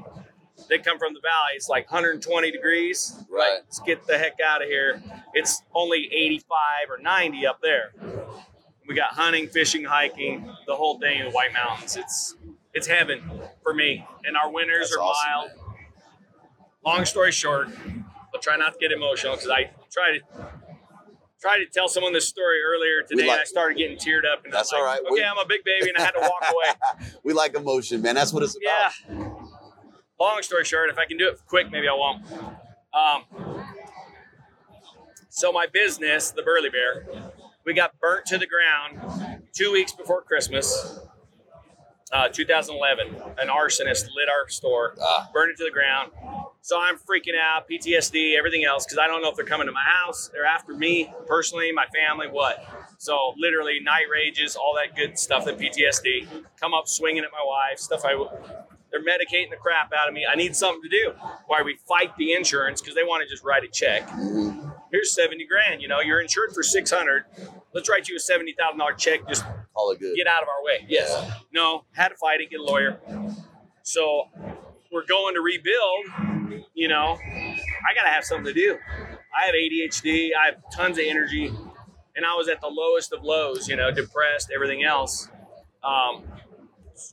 They 0.69 0.79
come 0.79 0.99
from 0.99 1.13
the 1.13 1.21
valley. 1.21 1.53
It's 1.55 1.69
like 1.69 1.91
120 1.91 2.51
degrees. 2.51 3.15
Right. 3.31 3.61
Let's 3.65 3.81
get 3.81 4.07
the 4.07 4.17
heck 4.19 4.39
out 4.45 4.63
of 4.63 4.69
here. 4.69 5.03
It's 5.35 5.63
only 5.75 6.09
85 6.13 6.49
or 6.91 6.99
90 6.99 7.47
up 7.47 7.61
there. 7.61 7.93
We 8.89 8.95
got 8.95 9.13
hunting, 9.13 9.49
fishing, 9.49 9.85
hiking, 9.85 10.51
the 10.67 10.75
whole 10.75 10.99
thing 10.99 11.19
in 11.19 11.27
the 11.27 11.33
White 11.33 11.53
Mountains. 11.53 11.97
It's 11.97 12.37
it's 12.73 12.87
heaven 12.87 13.23
for 13.63 13.75
me. 13.75 14.07
And 14.25 14.37
our 14.37 14.51
winters 14.51 14.91
That's 14.91 14.97
are 14.97 15.01
awesome, 15.01 15.31
mild. 15.31 15.49
man. 15.49 15.66
Long 16.87 17.05
story 17.05 17.33
short, 17.33 17.69
I'll 18.33 18.41
try 18.41 18.57
not 18.57 18.75
to 18.75 18.79
get 18.79 18.93
emotional 18.93 19.35
because 19.35 19.51
I 19.51 19.71
try 19.91 20.19
to 20.19 20.21
try 21.41 21.59
to 21.59 21.67
tell 21.67 21.89
someone 21.89 22.13
this 22.13 22.29
story 22.29 22.59
earlier 22.63 23.03
today, 23.03 23.23
like- 23.27 23.33
and 23.33 23.41
I 23.41 23.45
started 23.45 23.77
getting 23.77 23.97
teared 23.99 24.23
up. 24.25 24.45
And 24.45 24.53
That's 24.53 24.73
like, 24.73 24.83
right. 24.83 25.01
Okay, 25.01 25.09
We- 25.11 25.23
I'm 25.25 25.37
a 25.39 25.45
big 25.47 25.65
baby, 25.65 25.89
and 25.91 25.99
I 25.99 26.03
had 26.03 26.13
to 26.13 26.21
walk 26.21 26.45
away. 26.49 27.09
we 27.25 27.33
like 27.33 27.55
emotion, 27.55 28.01
man. 28.03 28.15
That's 28.15 28.33
what 28.33 28.43
it's 28.45 28.57
about. 28.57 28.93
Yeah. 29.09 29.33
Long 30.19 30.41
story 30.43 30.65
short, 30.65 30.89
if 30.89 30.97
I 30.97 31.05
can 31.07 31.19
do 31.19 31.29
it 31.29 31.41
quick, 31.47 31.71
maybe 31.71 31.89
I 31.89 31.93
won't. 31.93 32.25
Um, 32.95 33.65
so 35.29 35.53
my 35.53 35.67
business, 35.67 36.31
the 36.31 36.43
Burly 36.43 36.71
Bear, 36.71 37.07
we 37.65 37.75
got 37.75 37.99
burnt 38.01 38.25
to 38.27 38.39
the 38.39 38.47
ground 38.47 39.43
two 39.53 39.73
weeks 39.73 39.93
before 39.93 40.23
Christmas, 40.23 41.01
uh, 42.13 42.29
2011. 42.29 43.15
An 43.39 43.49
arsonist 43.49 44.05
lit 44.17 44.29
our 44.31 44.49
store, 44.49 44.95
Ah. 45.03 45.29
burned 45.35 45.51
it 45.51 45.59
to 45.59 45.65
the 45.65 45.71
ground. 45.71 46.13
So 46.67 46.81
I'm 46.81 46.97
freaking 46.97 47.39
out, 47.41 47.69
PTSD, 47.71 48.37
everything 48.37 48.65
else, 48.65 48.85
because 48.85 48.99
I 48.99 49.07
don't 49.07 49.23
know 49.23 49.31
if 49.31 49.37
they're 49.37 49.45
coming 49.45 49.69
to 49.69 49.73
my 49.73 49.85
house. 49.85 50.31
They're 50.33 50.45
after 50.45 50.75
me 50.75 51.13
personally, 51.29 51.71
my 51.71 51.87
family, 51.95 52.27
what. 52.27 52.59
So 52.99 53.35
literally 53.39 53.79
night 53.81 54.07
rages, 54.13 54.57
all 54.57 54.75
that 54.75 54.97
good 54.97 55.17
stuff 55.17 55.45
that 55.45 55.59
PTSD. 55.61 56.27
Come 56.59 56.75
up 56.75 56.89
swinging 56.89 57.23
at 57.23 57.31
my 57.31 57.39
wife, 57.47 57.79
stuff 57.79 58.01
I. 58.05 58.15
They're 58.91 59.01
medicating 59.01 59.51
the 59.51 59.57
crap 59.61 59.93
out 59.97 60.09
of 60.09 60.15
me. 60.15 60.27
I 60.29 60.35
need 60.35 60.57
something 60.57 60.83
to 60.83 60.89
do. 60.89 61.13
Why 61.47 61.63
we 61.63 61.79
fight 61.87 62.17
the 62.19 62.33
insurance 62.33 62.81
because 62.81 62.97
they 62.97 63.05
want 63.05 63.23
to 63.23 63.33
just 63.33 63.45
write 63.45 63.63
a 63.63 63.69
check. 63.69 64.03
Mhm. 64.09 64.75
Here's 64.91 65.15
seventy 65.15 65.47
grand. 65.47 65.81
You 65.83 65.87
know, 65.87 66.01
you're 66.01 66.21
insured 66.21 66.53
for 66.53 66.65
six 66.65 66.91
hundred. 66.91 67.27
Let's 67.75 67.89
write 67.89 68.09
you 68.09 68.17
a 68.17 68.19
seventy 68.19 68.55
thousand 68.59 68.81
dollar 68.81 68.95
check. 68.95 69.21
Just 69.29 69.45
Call 69.73 69.93
it 69.93 70.01
good. 70.01 70.17
get 70.17 70.27
out 70.27 70.43
of 70.43 70.49
our 70.49 70.65
way. 70.65 70.85
Yes. 70.89 71.31
No. 71.53 71.85
Had 71.93 72.09
to 72.09 72.17
fight 72.17 72.41
it. 72.41 72.51
Get 72.51 72.59
a 72.59 72.65
lawyer. 72.65 72.99
So 73.85 74.25
we're 74.97 75.07
going 75.07 75.35
to 75.35 75.43
rebuild. 75.43 76.65
You 76.75 76.89
know, 76.89 77.19
I 77.23 77.95
gotta 77.95 78.09
have 78.09 78.25
something 78.25 78.47
to 78.47 78.53
do. 78.55 78.79
I 79.39 79.45
have 79.47 79.55
ADHD. 79.55 80.31
I 80.35 80.47
have 80.47 80.57
tons 80.73 80.99
of 80.99 81.05
energy, 81.07 81.47
and 82.17 82.25
I 82.25 82.35
was 82.35 82.49
at 82.49 82.61
the 82.63 82.69
lowest 82.69 83.13
of 83.13 83.23
lows. 83.23 83.69
You 83.69 83.77
know, 83.77 83.91
depressed, 83.91 84.51
everything 84.55 84.85
else. 84.85 85.29
Um, 85.85 86.25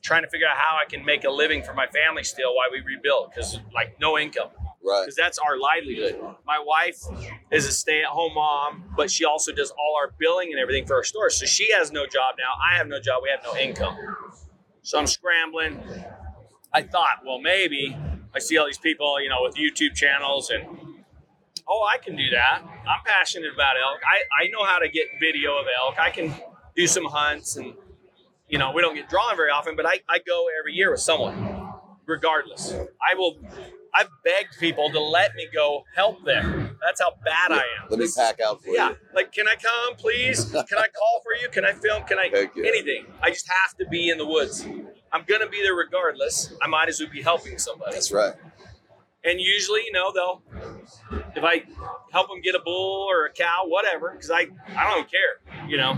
trying 0.02 0.24
to 0.24 0.30
figure 0.30 0.48
out 0.48 0.56
how 0.56 0.78
I 0.78 0.90
can 0.90 1.04
make 1.04 1.26
a 1.26 1.30
living 1.30 1.62
for 1.62 1.74
my 1.74 1.88
family 1.88 2.24
still 2.24 2.56
while 2.56 2.68
we 2.72 2.80
rebuild 2.80 3.32
because 3.36 3.60
like 3.74 4.00
no 4.00 4.18
income 4.18 4.48
Right. 4.82 5.02
because 5.04 5.16
that's 5.16 5.38
our 5.38 5.58
livelihood. 5.60 6.20
My 6.46 6.58
wife 6.66 6.98
is 7.52 7.68
a 7.68 7.72
stay-at-home 7.72 8.34
mom, 8.34 8.86
but 8.96 9.12
she 9.12 9.26
also 9.26 9.52
does 9.52 9.72
all 9.72 9.98
our 10.02 10.14
billing 10.18 10.52
and 10.52 10.60
everything 10.60 10.86
for 10.86 10.96
our 10.96 11.04
store. 11.04 11.30
So 11.30 11.46
she 11.46 11.72
has 11.74 11.92
no 11.92 12.06
job 12.06 12.36
now. 12.38 12.54
I 12.66 12.78
have 12.78 12.88
no 12.88 13.00
job. 13.00 13.22
We 13.24 13.30
have 13.30 13.44
no 13.44 13.58
income. 13.58 13.96
So 14.82 14.98
I'm 14.98 15.08
scrambling. 15.08 15.82
I 16.74 16.82
thought, 16.82 17.22
well, 17.26 17.40
maybe 17.40 17.96
I 18.34 18.40
see 18.40 18.58
all 18.58 18.66
these 18.66 18.78
people, 18.78 19.22
you 19.22 19.30
know, 19.30 19.42
with 19.42 19.56
YouTube 19.56 19.94
channels 19.94 20.50
and 20.50 20.66
oh, 21.68 21.88
I 21.92 21.98
can 21.98 22.16
do 22.16 22.30
that. 22.32 22.62
I'm 22.64 23.04
passionate 23.06 23.54
about 23.54 23.76
elk. 23.82 24.00
I, 24.04 24.44
I 24.44 24.48
know 24.50 24.64
how 24.66 24.80
to 24.80 24.90
get 24.90 25.08
video 25.20 25.52
of 25.58 25.66
elk. 25.80 26.00
I 26.00 26.10
can 26.10 26.34
do 26.76 26.88
some 26.88 27.06
hunts 27.06 27.56
and 27.56 27.74
you 28.50 28.60
know, 28.60 28.72
we 28.72 28.82
don't 28.82 28.96
get 28.96 29.10
drawn 29.10 29.36
very 29.36 29.50
often, 29.50 29.76
but 29.76 29.86
I, 29.86 30.00
I 30.08 30.20
go 30.20 30.46
every 30.60 30.74
year 30.74 30.92
with 30.92 31.00
someone, 31.00 31.74
regardless. 32.06 32.74
I 33.02 33.16
will 33.16 33.38
I've 33.96 34.10
begged 34.24 34.60
people 34.60 34.90
to 34.90 35.00
let 35.00 35.36
me 35.36 35.48
go 35.54 35.86
help 35.96 36.26
them. 36.26 36.78
That's 36.84 37.00
how 37.00 37.12
bad 37.24 37.52
I 37.52 37.60
am. 37.60 37.90
Let 37.90 38.00
me 38.00 38.08
pack 38.16 38.40
out 38.40 38.64
for 38.64 38.70
yeah, 38.70 38.90
you. 38.90 38.96
Yeah. 38.96 39.16
Like, 39.16 39.32
can 39.32 39.48
I 39.48 39.56
come, 39.56 39.96
please? 39.98 40.46
Can 40.46 40.78
I 40.78 40.88
call 40.88 41.22
for 41.24 41.40
you? 41.40 41.48
Can 41.50 41.64
I 41.64 41.74
film? 41.74 42.04
Can 42.04 42.18
I 42.18 42.30
yeah. 42.56 42.68
anything? 42.68 43.06
I 43.22 43.30
just 43.30 43.48
have 43.48 43.78
to 43.78 43.86
be 43.88 44.10
in 44.10 44.18
the 44.18 44.26
woods. 44.26 44.66
I'm 45.14 45.24
gonna 45.28 45.48
be 45.48 45.62
there 45.62 45.76
regardless. 45.76 46.54
I 46.62 46.68
might 46.68 46.90
as 46.90 47.00
well 47.00 47.10
be 47.10 47.22
helping 47.22 47.58
somebody. 47.60 47.94
That's 47.94 48.12
right. 48.12 48.34
And 49.24 49.40
usually, 49.40 49.82
you 49.86 49.92
know, 49.94 50.12
they'll 50.12 50.42
if 51.36 51.44
I 51.44 51.64
help 52.12 52.28
them 52.30 52.42
get 52.42 52.56
a 52.56 52.60
bull 52.60 53.08
or 53.10 53.26
a 53.26 53.32
cow, 53.32 53.64
whatever, 53.68 54.12
because 54.12 54.32
I 54.32 54.48
I 54.76 54.94
don't 54.94 55.10
care. 55.10 55.68
You 55.70 55.78
know, 55.78 55.98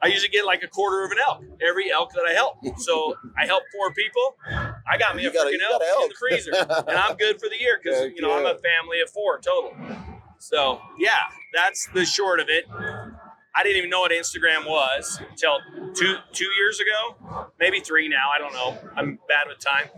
I 0.00 0.06
usually 0.08 0.28
get 0.28 0.44
like 0.44 0.62
a 0.62 0.68
quarter 0.68 1.04
of 1.04 1.10
an 1.12 1.18
elk 1.26 1.42
every 1.66 1.90
elk 1.90 2.12
that 2.12 2.24
I 2.28 2.32
help. 2.34 2.56
So 2.78 3.16
I 3.36 3.46
help 3.46 3.62
four 3.72 3.92
people. 3.92 4.36
I 4.90 4.98
got 4.98 5.16
me 5.16 5.22
You 5.22 5.30
a 5.30 5.32
got 5.32 5.46
a- 5.46 5.50
freaking 5.50 5.52
you 5.54 5.58
got 5.70 5.82
elk, 5.82 6.02
in 6.04 6.08
the 6.10 6.14
freezer, 6.18 6.52
and 6.88 6.98
I'm 6.98 7.16
good 7.16 7.40
for 7.40 7.48
the 7.48 7.58
year 7.60 7.78
because 7.82 8.10
you 8.14 8.20
know 8.20 8.32
I'm 8.38 8.44
a 8.46 8.58
family 8.58 9.00
of 9.00 9.10
four 9.10 9.38
total. 9.40 9.74
So 10.38 10.80
yeah, 10.98 11.10
that's 11.54 11.88
the 11.94 12.04
short 12.04 12.40
of 12.40 12.48
it. 12.48 12.66
I 13.54 13.62
didn't 13.62 13.78
even 13.78 13.90
know 13.90 14.00
what 14.00 14.12
Instagram 14.12 14.66
was 14.66 15.20
until 15.30 15.58
two 15.94 16.16
two 16.32 16.48
years 16.58 16.80
ago, 16.80 17.46
maybe 17.60 17.80
three 17.80 18.08
now. 18.08 18.30
I 18.34 18.38
don't 18.38 18.52
know. 18.54 18.78
I'm 18.96 19.18
bad 19.28 19.46
with 19.48 19.58
time. 19.58 19.88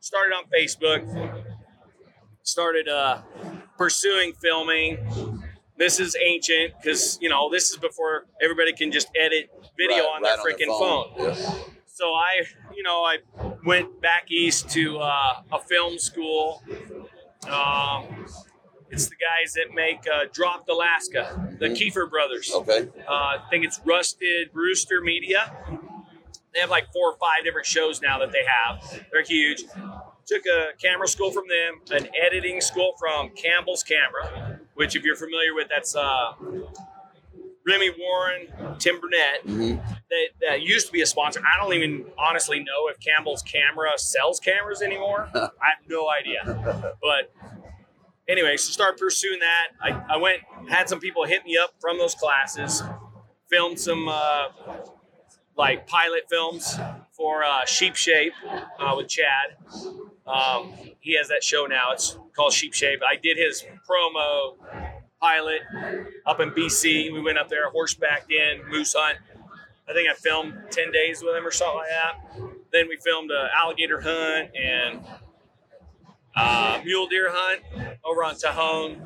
Started 0.00 0.34
on 0.34 0.44
Facebook. 0.54 1.44
Started 2.42 2.88
uh, 2.88 3.22
pursuing 3.76 4.32
filming. 4.40 4.98
This 5.76 6.00
is 6.00 6.16
ancient 6.24 6.74
because 6.80 7.18
you 7.20 7.28
know 7.28 7.48
this 7.50 7.70
is 7.70 7.76
before 7.76 8.26
everybody 8.42 8.72
can 8.72 8.90
just 8.90 9.08
edit 9.20 9.50
video 9.78 10.04
Right- 10.04 10.16
on 10.16 10.22
their 10.22 10.36
right 10.38 10.56
freaking 10.58 10.78
phone. 10.78 11.12
Yeah. 11.18 11.52
So 11.86 12.12
I, 12.14 12.42
you 12.76 12.84
know, 12.84 13.02
I 13.02 13.18
went 13.66 14.00
back 14.00 14.30
east 14.30 14.70
to 14.70 14.98
uh, 14.98 15.42
a 15.50 15.58
film 15.58 15.98
school. 15.98 16.62
Um, 17.50 18.24
it's 18.90 19.08
the 19.08 19.16
guys 19.16 19.52
that 19.54 19.74
make 19.74 20.00
uh, 20.12 20.24
Dropped 20.32 20.68
Alaska, 20.68 21.56
the 21.58 21.68
Kiefer 21.68 22.08
brothers. 22.10 22.50
Okay. 22.54 22.88
Uh, 23.08 23.12
I 23.12 23.38
think 23.50 23.64
it's 23.64 23.80
Rusted 23.84 24.50
Rooster 24.52 25.00
Media. 25.00 25.54
They 26.54 26.60
have 26.60 26.70
like 26.70 26.92
four 26.92 27.12
or 27.12 27.16
five 27.18 27.44
different 27.44 27.66
shows 27.66 28.00
now 28.00 28.18
that 28.18 28.32
they 28.32 28.44
have. 28.46 29.04
They're 29.12 29.22
huge. 29.22 29.62
Took 30.26 30.42
a 30.46 30.68
camera 30.80 31.06
school 31.08 31.30
from 31.30 31.44
them, 31.48 31.80
an 32.02 32.08
editing 32.20 32.60
school 32.60 32.94
from 32.98 33.30
Campbell's 33.30 33.82
Camera, 33.82 34.60
which, 34.74 34.94
if 34.96 35.02
you're 35.04 35.16
familiar 35.16 35.54
with, 35.54 35.68
that's 35.70 35.94
uh, 35.96 36.32
Remy 37.66 37.90
Warren, 37.98 38.76
Tim 38.78 39.00
Burnett. 39.00 39.42
hmm 39.44 39.76
That, 40.10 40.28
that 40.40 40.62
used 40.62 40.86
to 40.86 40.92
be 40.92 41.02
a 41.02 41.06
sponsor. 41.06 41.40
I 41.40 41.62
don't 41.62 41.74
even 41.74 42.06
honestly 42.18 42.58
know 42.60 42.88
if 42.88 42.98
Campbell's 42.98 43.42
Camera 43.42 43.90
sells 43.96 44.40
cameras 44.40 44.80
anymore. 44.82 45.28
I 45.34 45.40
have 45.40 45.88
no 45.88 46.08
idea. 46.10 46.94
But 47.02 47.30
anyway, 48.28 48.56
so 48.56 48.70
start 48.70 48.98
pursuing 48.98 49.40
that. 49.40 49.68
I, 49.82 50.14
I 50.14 50.16
went, 50.18 50.40
had 50.68 50.88
some 50.88 51.00
people 51.00 51.24
hit 51.24 51.44
me 51.44 51.56
up 51.56 51.74
from 51.80 51.98
those 51.98 52.14
classes, 52.14 52.82
filmed 53.48 53.80
some 53.80 54.08
uh, 54.08 54.48
like 55.56 55.86
pilot 55.86 56.22
films 56.30 56.78
for 57.12 57.42
uh, 57.44 57.64
Sheep 57.66 57.96
Shape 57.96 58.32
uh, 58.78 58.94
with 58.96 59.08
Chad. 59.08 59.56
Um, 60.26 60.72
he 61.00 61.16
has 61.16 61.28
that 61.28 61.42
show 61.42 61.66
now. 61.66 61.92
It's 61.92 62.18
called 62.36 62.52
Sheep 62.52 62.74
Shape. 62.74 63.00
I 63.08 63.16
did 63.16 63.38
his 63.38 63.64
promo 63.88 64.56
pilot 65.20 65.62
up 66.26 66.40
in 66.40 66.50
BC. 66.50 67.12
We 67.12 67.20
went 67.20 67.38
up 67.38 67.48
there, 67.48 67.70
horsebacked 67.70 68.30
in, 68.30 68.68
moose 68.70 68.94
hunt. 68.96 69.18
I 69.88 69.94
think 69.94 70.08
I 70.08 70.14
filmed 70.14 70.54
10 70.70 70.92
days 70.92 71.22
with 71.22 71.34
him 71.34 71.46
or 71.46 71.50
something 71.50 71.78
like 71.78 71.88
that. 71.88 72.42
Then 72.72 72.88
we 72.88 72.98
filmed 73.02 73.30
an 73.30 73.48
alligator 73.56 74.00
hunt 74.00 74.50
and 74.54 75.00
uh, 76.38 76.80
mule 76.84 77.08
deer 77.08 77.28
hunt 77.32 77.62
over 78.04 78.24
on 78.24 78.36
Tejon. 78.36 79.00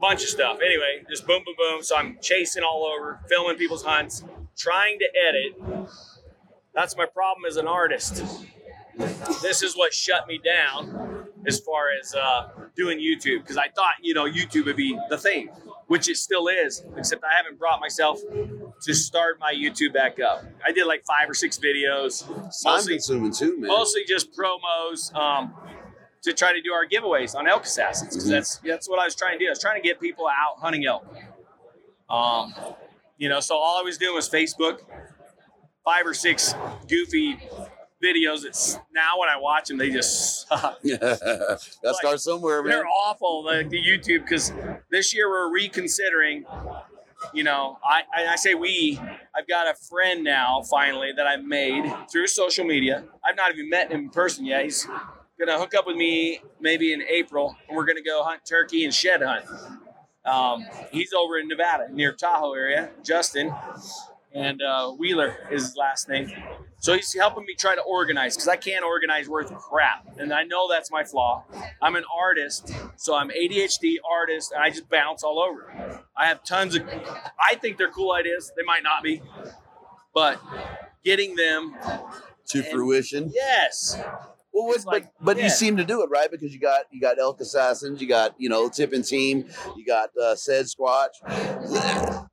Bunch 0.00 0.22
of 0.24 0.30
stuff. 0.30 0.58
Anyway, 0.64 1.04
just 1.10 1.26
boom, 1.26 1.42
boom, 1.46 1.56
boom. 1.58 1.82
So 1.82 1.96
I'm 1.96 2.18
chasing 2.22 2.64
all 2.64 2.84
over, 2.86 3.20
filming 3.28 3.56
people's 3.58 3.84
hunts, 3.84 4.24
trying 4.56 4.98
to 5.00 5.06
edit 5.28 5.54
That's 6.74 6.96
my 6.96 7.06
problem 7.06 7.44
as 7.48 7.56
an 7.56 7.66
artist. 7.68 8.24
This 9.42 9.62
is 9.62 9.76
what 9.76 9.94
shut 9.94 10.26
me 10.28 10.40
down 10.44 11.26
as 11.46 11.60
far 11.60 11.86
as 12.00 12.14
uh, 12.14 12.50
doing 12.76 12.98
YouTube 12.98 13.42
because 13.42 13.56
I 13.56 13.68
thought 13.68 13.94
you 14.02 14.14
know 14.14 14.26
YouTube 14.26 14.66
would 14.66 14.76
be 14.76 14.98
the 15.10 15.18
thing, 15.18 15.50
which 15.86 16.08
it 16.08 16.16
still 16.16 16.48
is. 16.48 16.82
Except 16.96 17.22
I 17.24 17.34
haven't 17.36 17.58
brought 17.58 17.80
myself 17.80 18.20
to 18.82 18.94
start 18.94 19.38
my 19.40 19.52
YouTube 19.54 19.92
back 19.94 20.18
up. 20.20 20.44
I 20.66 20.72
did 20.72 20.86
like 20.86 21.04
five 21.06 21.28
or 21.30 21.34
six 21.34 21.58
videos, 21.58 22.26
Time 22.26 22.42
mostly 22.64 22.94
consuming 22.94 23.32
too, 23.32 23.58
man. 23.58 23.68
mostly 23.68 24.02
just 24.06 24.30
promos 24.36 25.14
um, 25.14 25.54
to 26.22 26.32
try 26.32 26.52
to 26.52 26.60
do 26.60 26.72
our 26.72 26.84
giveaways 26.86 27.34
on 27.34 27.46
elk 27.48 27.64
assassins 27.64 28.10
because 28.14 28.26
Mhm. 28.28 28.30
that's 28.32 28.56
that's 28.58 28.88
what 28.88 28.98
I 28.98 29.04
was 29.04 29.14
trying 29.14 29.38
to 29.38 29.44
do. 29.44 29.46
I 29.48 29.50
was 29.50 29.60
trying 29.60 29.80
to 29.80 29.86
get 29.86 30.00
people 30.00 30.26
out 30.26 30.58
hunting 30.60 30.84
elk. 30.86 31.06
Um, 32.10 32.54
you 33.16 33.28
know, 33.28 33.40
so 33.40 33.56
all 33.56 33.78
I 33.78 33.82
was 33.82 33.96
doing 33.98 34.14
was 34.14 34.28
Facebook, 34.28 34.80
five 35.84 36.06
or 36.06 36.14
six 36.14 36.54
goofy 36.88 37.38
videos. 38.02 38.44
It's 38.44 38.78
now 38.94 39.18
when 39.18 39.28
I 39.28 39.36
watch 39.38 39.68
them, 39.68 39.78
they 39.78 39.90
just 39.90 40.46
suck. 40.48 40.80
Gotta 41.00 41.58
start 41.94 42.20
somewhere, 42.20 42.62
man. 42.62 42.70
They're 42.70 42.86
awful, 42.86 43.44
like 43.44 43.70
the 43.70 43.78
YouTube, 43.78 44.22
because 44.22 44.52
this 44.90 45.14
year 45.14 45.28
we're 45.28 45.52
reconsidering. 45.52 46.44
You 47.32 47.44
know, 47.44 47.78
I, 47.82 48.02
I, 48.14 48.26
I 48.32 48.36
say 48.36 48.54
we. 48.54 49.00
I've 49.34 49.48
got 49.48 49.66
a 49.66 49.74
friend 49.74 50.22
now, 50.22 50.62
finally, 50.62 51.12
that 51.16 51.26
I've 51.26 51.44
made 51.44 51.90
through 52.10 52.26
social 52.26 52.64
media. 52.64 53.04
I've 53.24 53.36
not 53.36 53.52
even 53.52 53.70
met 53.70 53.90
him 53.90 54.00
in 54.00 54.10
person 54.10 54.44
yet. 54.44 54.64
He's 54.64 54.86
gonna 55.38 55.58
hook 55.58 55.74
up 55.74 55.86
with 55.86 55.96
me 55.96 56.40
maybe 56.60 56.92
in 56.92 57.02
April, 57.02 57.56
and 57.68 57.76
we're 57.76 57.86
gonna 57.86 58.02
go 58.02 58.22
hunt 58.22 58.42
turkey 58.44 58.84
and 58.84 58.92
shed 58.94 59.22
hunt. 59.22 59.44
Um, 60.24 60.66
he's 60.92 61.12
over 61.12 61.38
in 61.38 61.48
Nevada, 61.48 61.86
near 61.90 62.12
Tahoe 62.12 62.52
area. 62.52 62.90
Justin 63.02 63.54
and 64.36 64.60
uh, 64.62 64.90
Wheeler 64.92 65.38
is 65.50 65.62
his 65.62 65.76
last 65.76 66.08
name. 66.08 66.30
So 66.78 66.94
he's 66.94 67.12
helping 67.14 67.46
me 67.46 67.54
try 67.54 67.74
to 67.74 67.80
organize 67.80 68.36
because 68.36 68.48
I 68.48 68.56
can't 68.56 68.84
organize 68.84 69.28
worth 69.28 69.52
crap, 69.54 70.06
and 70.18 70.32
I 70.32 70.44
know 70.44 70.68
that's 70.68 70.90
my 70.90 71.04
flaw. 71.04 71.44
I'm 71.80 71.96
an 71.96 72.04
artist, 72.14 72.70
so 72.96 73.16
I'm 73.16 73.30
ADHD 73.30 73.96
artist, 74.08 74.52
and 74.52 74.62
I 74.62 74.68
just 74.70 74.88
bounce 74.90 75.22
all 75.22 75.40
over. 75.40 76.02
I 76.16 76.26
have 76.26 76.44
tons 76.44 76.74
of. 76.76 76.82
I 77.40 77.54
think 77.54 77.78
they're 77.78 77.90
cool 77.90 78.12
ideas. 78.12 78.52
They 78.56 78.62
might 78.62 78.82
not 78.82 79.02
be, 79.02 79.22
but 80.14 80.38
getting 81.02 81.34
them, 81.34 81.74
to 82.48 82.62
fruition. 82.62 83.32
yes, 83.34 83.98
Well, 84.56 84.68
what, 84.68 84.84
like- 84.86 85.02
but 85.20 85.24
but 85.24 85.36
yeah. 85.36 85.44
you 85.44 85.50
seem 85.50 85.76
to 85.76 85.84
do 85.84 86.02
it 86.02 86.08
right 86.10 86.30
because 86.30 86.54
you 86.54 86.58
got 86.60 86.84
you 86.90 87.00
got 87.00 87.18
elk 87.18 87.40
assassins, 87.42 88.00
you 88.00 88.08
got 88.08 88.34
you 88.38 88.48
know 88.48 88.68
tipping 88.70 89.02
team, 89.02 89.44
you 89.76 89.84
got 89.84 90.08
uh, 90.16 90.34
Shed 90.34 90.64
Squatch. 90.64 91.10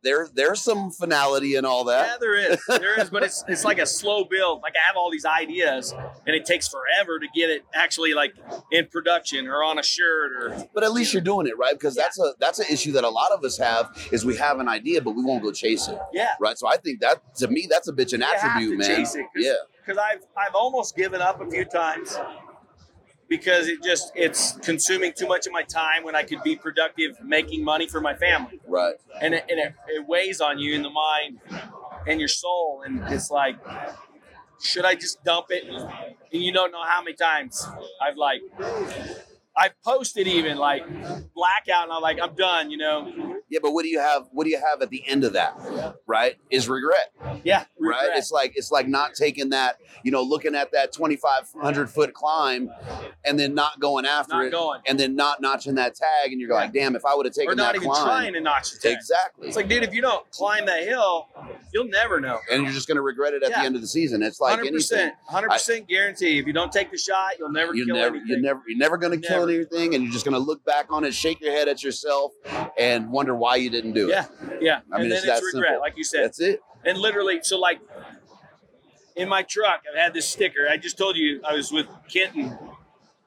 There 0.04 0.28
there's 0.34 0.62
some 0.62 0.92
finality 0.92 1.56
in 1.56 1.66
all 1.66 1.86
that. 1.86 2.08
yeah, 2.08 2.16
there 2.20 2.36
is, 2.36 2.60
there 2.68 3.00
is, 3.00 3.10
but 3.10 3.24
it's 3.24 3.44
it's 3.48 3.64
like 3.66 3.78
a 3.80 3.86
slow 3.86 4.24
build. 4.26 4.62
Like 4.62 4.74
I 4.76 4.86
have 4.88 4.96
all 4.98 5.10
these 5.12 5.26
ideas, 5.26 5.92
and 6.26 6.36
it 6.36 6.46
takes 6.46 6.68
forever 6.68 7.20
to 7.20 7.28
get 7.34 7.50
it 7.50 7.64
actually 7.74 8.14
like 8.14 8.34
in 8.72 8.88
production 8.88 9.48
or 9.48 9.64
on 9.64 9.80
a 9.80 9.84
shirt 9.84 10.32
or 10.34 10.68
But 10.74 10.84
at 10.84 10.92
least 10.94 11.14
you're 11.14 11.22
doing 11.22 11.48
it 11.48 11.58
right 11.58 11.74
because 11.74 11.96
Yeah. 11.98 12.04
that's 12.04 12.20
a 12.20 12.34
that's 12.40 12.60
an 12.60 12.66
issue 12.72 12.92
that 12.94 13.04
a 13.04 13.10
lot 13.10 13.32
of 13.32 13.44
us 13.44 13.58
have 13.58 13.92
is 14.12 14.26
we 14.26 14.36
have 14.38 14.60
an 14.60 14.68
idea 14.68 15.02
but 15.02 15.12
we 15.16 15.24
won't 15.24 15.44
go 15.44 15.52
chase 15.52 15.88
it. 15.88 15.98
yeah. 16.14 16.30
Right. 16.40 16.58
So 16.58 16.68
I 16.68 16.78
think 16.78 17.00
that 17.02 17.22
to 17.38 17.48
me 17.48 17.68
that's 17.70 17.88
a 17.88 17.94
bitch 17.94 18.14
an 18.14 18.22
You 18.22 18.28
attribute, 18.34 18.78
man. 18.80 18.88
chase 18.96 19.16
it, 19.16 19.22
'cause- 19.34 19.44
Yeah. 19.44 19.54
Because 19.86 19.98
I've 19.98 20.26
I've 20.38 20.56
almost 20.56 20.96
given 20.96 21.22
up 21.22 21.42
a 21.42 21.50
few 21.50 21.66
times 21.66 22.18
because 23.28 23.68
it 23.68 23.82
just 23.84 24.12
it's 24.16 24.54
consuming 24.58 25.14
too 25.18 25.28
much 25.28 25.48
of 25.48 25.54
my 25.54 25.64
time 25.64 26.04
when 26.04 26.16
I 26.16 26.24
could 26.24 26.44
be 26.44 26.56
productive 26.56 27.20
making 27.24 27.64
money 27.64 27.88
for 27.88 28.02
my 28.02 28.14
family, 28.16 28.60
Right. 28.68 28.96
and 29.22 29.34
it, 29.34 29.46
and 29.50 29.60
it, 29.60 29.74
it 29.88 30.08
weighs 30.08 30.42
on 30.42 30.60
you 30.60 30.76
in 30.76 30.84
the 30.84 30.90
mind 30.90 31.40
and 32.08 32.20
your 32.20 32.28
soul, 32.28 32.84
and 32.86 33.02
it's 33.14 33.32
like, 33.32 33.58
should 34.62 34.86
I 34.86 34.96
just 34.96 35.24
dump 35.24 35.48
it? 35.50 35.64
And 35.66 36.42
you 36.44 36.52
don't 36.52 36.72
know 36.72 36.84
how 36.84 37.02
many 37.02 37.16
times 37.16 37.66
I've 38.02 38.18
like. 38.18 38.42
I've 39.56 39.80
posted 39.84 40.28
even 40.28 40.58
like 40.58 40.84
blackout, 41.34 41.84
and 41.84 41.92
I'm 41.92 42.02
like, 42.02 42.20
I'm 42.22 42.34
done, 42.36 42.72
you 42.72 42.78
know. 42.78 43.40
Yeah, 43.50 43.60
but 43.62 43.72
what 43.74 43.84
do 43.84 43.90
you 43.90 44.00
have? 44.00 44.24
What 44.32 44.46
do 44.46 44.50
you 44.50 44.58
have 44.58 44.82
at 44.82 44.90
the 44.90 45.08
end 45.08 45.24
of 45.24 45.34
that? 45.34 45.96
Right? 46.08 46.38
Is 46.50 46.68
regret. 46.68 47.12
Yeah, 47.44 47.66
right? 47.80 48.10
It's 48.16 48.32
like 48.32 48.54
it's 48.56 48.72
like 48.72 48.88
not 48.88 49.14
taking 49.14 49.50
that, 49.50 49.78
you 50.04 50.12
know, 50.12 50.24
looking 50.24 50.56
at 50.56 50.72
that 50.72 50.92
twenty 50.92 51.18
five 51.18 51.48
hundred 51.62 51.90
foot 51.92 52.14
climb, 52.16 52.72
and 53.26 53.40
then 53.40 53.54
not 53.54 53.80
going 53.80 54.06
after 54.06 54.34
Not 54.36 54.46
it, 54.46 54.52
going. 54.52 54.82
and 54.88 55.00
then 55.00 55.16
not 55.16 55.40
notching 55.42 55.76
that 55.76 55.94
tag, 55.96 56.32
and 56.32 56.42
you're 56.42 56.50
like, 56.54 56.74
damn, 56.74 56.96
if 56.96 57.06
I 57.06 57.14
would 57.16 57.26
have 57.28 57.36
taken 57.36 57.52
or 57.52 57.56
not 57.56 57.74
that 57.74 57.76
even 57.82 57.90
climb, 57.90 58.06
trying 58.06 58.34
to 58.34 58.42
notch 58.42 58.72
the 58.72 58.80
tag. 58.80 58.94
exactly, 58.98 59.48
It's 59.48 59.56
like, 59.56 59.68
dude, 59.68 59.84
if 59.84 59.94
you 59.94 60.02
don't 60.02 60.28
climb 60.32 60.66
that 60.66 60.84
hill, 60.84 61.28
you'll 61.74 61.90
never 61.90 62.20
know. 62.20 62.40
and 62.52 62.64
you're 62.64 62.72
just 62.72 62.88
gonna 62.88 63.02
regret 63.02 63.34
it 63.36 63.44
at 63.44 63.52
Yeah. 63.52 63.60
the 63.60 63.66
end 63.66 63.76
of 63.76 63.82
the 63.82 63.88
season. 63.88 64.24
It's 64.24 64.40
like 64.42 64.52
Hundred 64.52 64.62
anything. 64.70 64.78
percent, 64.78 65.14
hundred 65.28 65.50
percent 65.50 65.88
guarantee. 65.88 66.40
If 66.40 66.48
you 66.48 66.54
don't 66.54 66.72
take 66.72 66.90
the 66.90 66.98
shot, 66.98 67.34
you'll 67.38 67.52
never 67.52 67.76
You 67.76 67.86
kill 67.86 67.96
never, 67.98 68.16
you're 68.16 68.40
never, 68.40 68.62
you're 68.68 68.78
never 68.80 68.98
gonna 68.98 69.18
kill 69.20 69.43
Never. 69.48 69.60
anything, 69.60 69.96
and 69.96 70.04
you're 70.04 70.14
just 70.14 70.26
gonna 70.26 70.40
look 70.40 70.64
back 70.66 70.92
on 70.92 71.04
it, 71.04 71.14
shake 71.14 71.42
your 71.42 71.52
head 71.52 71.68
at 71.68 71.84
yourself, 71.84 72.32
and 72.78 73.12
wonder 73.12 73.36
why 73.36 73.56
you 73.58 73.70
didn't 73.70 73.94
do 73.94 74.10
it. 74.10 74.12
yeah, 74.12 74.26
yeah. 74.60 74.80
I 74.92 74.98
mean, 74.98 75.06
and 75.06 75.14
it's 75.14 75.26
then 75.26 75.36
it's 75.36 75.42
that 75.42 75.46
regret, 75.46 75.70
simple. 75.70 75.82
like 75.82 75.98
you 75.98 76.04
said. 76.04 76.26
That's 76.26 76.40
it. 76.40 76.62
And 76.86 76.98
literally, 76.98 77.40
so 77.44 77.60
like 77.60 77.80
in 79.16 79.30
my 79.30 79.44
truck, 79.44 79.84
I've 79.90 80.00
had 80.00 80.14
this 80.14 80.28
sticker. 80.28 80.68
I 80.70 80.78
just 80.78 80.98
told 80.98 81.18
you 81.18 81.42
I 81.48 81.54
was 81.54 81.72
with 81.72 81.88
Kenton 82.12 82.58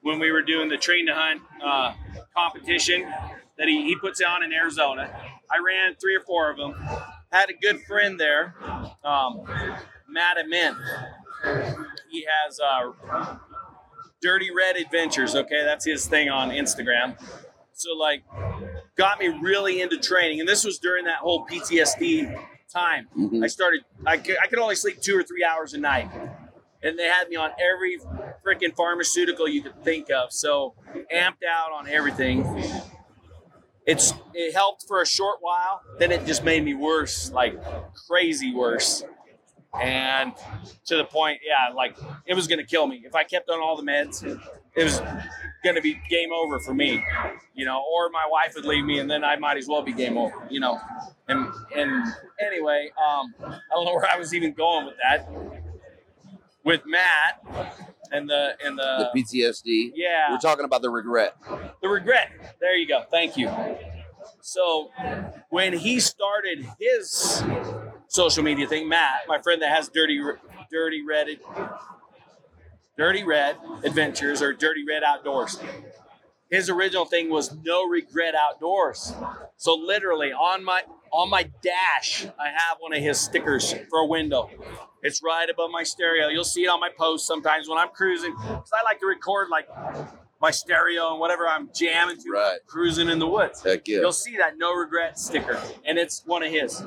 when 0.01 0.19
we 0.19 0.31
were 0.31 0.41
doing 0.41 0.69
the 0.69 0.77
train 0.77 1.07
to 1.07 1.13
hunt 1.13 1.41
uh, 1.63 1.93
competition 2.35 3.11
that 3.57 3.67
he, 3.67 3.83
he 3.85 3.95
puts 3.95 4.21
on 4.21 4.43
in 4.43 4.53
Arizona. 4.53 5.09
I 5.51 5.57
ran 5.57 5.95
three 5.95 6.15
or 6.15 6.21
four 6.21 6.49
of 6.49 6.57
them. 6.57 6.75
Had 7.31 7.49
a 7.49 7.53
good 7.53 7.81
friend 7.81 8.19
there, 8.19 8.55
um, 9.03 9.43
Matt 10.07 10.37
Amin. 10.37 10.75
He 12.09 12.25
has 12.25 12.59
uh, 12.59 13.37
Dirty 14.21 14.49
Red 14.55 14.75
Adventures. 14.77 15.35
Okay, 15.35 15.63
that's 15.63 15.85
his 15.85 16.07
thing 16.07 16.29
on 16.29 16.49
Instagram. 16.49 17.15
So 17.73 17.93
like, 17.95 18.23
got 18.95 19.19
me 19.19 19.27
really 19.27 19.81
into 19.81 19.97
training, 19.97 20.39
and 20.39 20.49
this 20.49 20.63
was 20.63 20.79
during 20.79 21.05
that 21.05 21.17
whole 21.19 21.45
PTSD 21.45 22.35
time. 22.71 23.07
Mhm. 23.17 23.43
I 23.43 23.47
started. 23.47 23.81
I 24.05 24.17
could, 24.17 24.37
I 24.43 24.47
could 24.47 24.59
only 24.59 24.75
sleep 24.75 24.99
two 25.01 25.17
or 25.17 25.23
three 25.23 25.43
hours 25.43 25.73
a 25.73 25.77
night, 25.77 26.09
and 26.81 26.97
they 26.97 27.07
had 27.07 27.29
me 27.29 27.35
on 27.35 27.51
every 27.59 27.99
freaking 28.45 28.75
pharmaceutical 28.75 29.47
you 29.47 29.61
could 29.61 29.83
think 29.83 30.09
of. 30.09 30.31
So 30.33 30.73
amped 31.13 31.43
out 31.47 31.71
on 31.71 31.87
everything. 31.87 32.43
It's 33.85 34.13
it 34.33 34.53
helped 34.53 34.85
for 34.87 35.01
a 35.01 35.05
short 35.05 35.37
while. 35.39 35.81
Then 35.99 36.11
it 36.11 36.25
just 36.25 36.43
made 36.43 36.63
me 36.65 36.73
worse, 36.73 37.31
like 37.31 37.55
crazy 38.07 38.53
worse. 38.53 39.03
And 39.79 40.33
to 40.85 40.97
the 40.97 41.03
point, 41.05 41.39
yeah, 41.45 41.73
like 41.73 41.95
it 42.25 42.33
was 42.33 42.47
gonna 42.47 42.63
kill 42.63 42.87
me 42.87 43.03
if 43.05 43.13
I 43.15 43.23
kept 43.23 43.49
on 43.49 43.61
all 43.61 43.75
the 43.77 43.83
meds. 43.83 44.23
It 44.75 44.83
was 44.83 45.01
gonna 45.63 45.81
be 45.81 45.99
game 46.09 46.29
over 46.31 46.59
for 46.59 46.73
me, 46.73 47.03
you 47.53 47.65
know. 47.65 47.83
Or 47.93 48.09
my 48.09 48.25
wife 48.29 48.53
would 48.55 48.65
leave 48.65 48.85
me, 48.85 48.99
and 48.99 49.09
then 49.09 49.23
I 49.23 49.35
might 49.35 49.57
as 49.57 49.67
well 49.67 49.81
be 49.83 49.91
game 49.93 50.17
over, 50.17 50.47
you 50.49 50.59
know. 50.59 50.79
And 51.27 51.47
and 51.75 52.07
anyway, 52.39 52.89
um, 52.97 53.33
I 53.45 53.59
don't 53.73 53.85
know 53.85 53.93
where 53.93 54.07
I 54.11 54.17
was 54.17 54.33
even 54.33 54.53
going 54.53 54.85
with 54.85 54.95
that. 55.03 55.27
With 56.63 56.81
Matt 56.85 57.43
and 58.11 58.29
the 58.29 58.53
and 58.63 58.77
the, 58.77 59.09
The 59.13 59.21
PTSD. 59.21 59.91
yeah 59.95 60.31
We're 60.31 60.37
talking 60.37 60.65
about 60.65 60.81
the 60.81 60.89
regret. 60.89 61.35
the 61.81 61.87
regret. 61.89 62.55
There 62.59 62.75
you 62.75 62.87
go. 62.87 63.03
Thank 63.11 63.37
you. 63.37 63.49
So 64.41 64.91
when 65.49 65.73
he 65.73 65.99
started 65.99 66.65
his 66.79 67.41
social 68.07 68.43
media 68.43 68.67
thing, 68.67 68.87
Matt, 68.87 69.21
my 69.27 69.39
friend 69.41 69.61
that 69.61 69.75
has 69.75 69.89
dirty, 69.89 70.21
dirty 70.71 71.03
red, 71.07 71.27
dirty 72.97 73.23
red 73.23 73.57
adventures 73.83 74.41
or 74.41 74.53
dirty 74.53 74.83
red 74.87 75.03
outdoors. 75.03 75.59
His 76.49 76.69
original 76.69 77.05
thing 77.05 77.29
was 77.29 77.53
no 77.63 77.85
regret 77.87 78.33
outdoors. 78.33 79.13
So 79.57 79.75
literally 79.75 80.31
on 80.31 80.63
my 80.63 80.83
on 81.11 81.29
my 81.29 81.49
dash, 81.61 82.25
I 82.39 82.47
have 82.49 82.77
one 82.79 82.93
of 82.93 83.01
his 83.01 83.19
stickers 83.19 83.73
for 83.89 83.99
a 83.99 84.05
window. 84.05 84.49
It's 85.03 85.21
right 85.23 85.49
above 85.49 85.71
my 85.71 85.83
stereo. 85.83 86.27
You'll 86.27 86.43
see 86.43 86.63
it 86.63 86.67
on 86.67 86.79
my 86.79 86.89
post 86.97 87.27
sometimes 87.27 87.67
when 87.69 87.77
I'm 87.77 87.89
cruising. 87.89 88.33
Because 88.35 88.71
I 88.73 88.83
like 88.83 88.99
to 89.01 89.05
record 89.05 89.49
like 89.49 89.67
my 90.41 90.51
stereo 90.51 91.11
and 91.11 91.19
whatever 91.19 91.47
I'm 91.47 91.69
jamming 91.73 92.17
to, 92.21 92.29
Right. 92.31 92.59
cruising 92.67 93.09
in 93.09 93.19
the 93.19 93.27
woods. 93.27 93.61
Heck 93.63 93.87
yeah. 93.87 93.99
You'll 93.99 94.11
see 94.11 94.37
that 94.37 94.57
no 94.57 94.73
regret 94.73 95.17
sticker, 95.17 95.59
and 95.85 95.97
it's 95.97 96.23
one 96.25 96.43
of 96.43 96.51
his. 96.51 96.83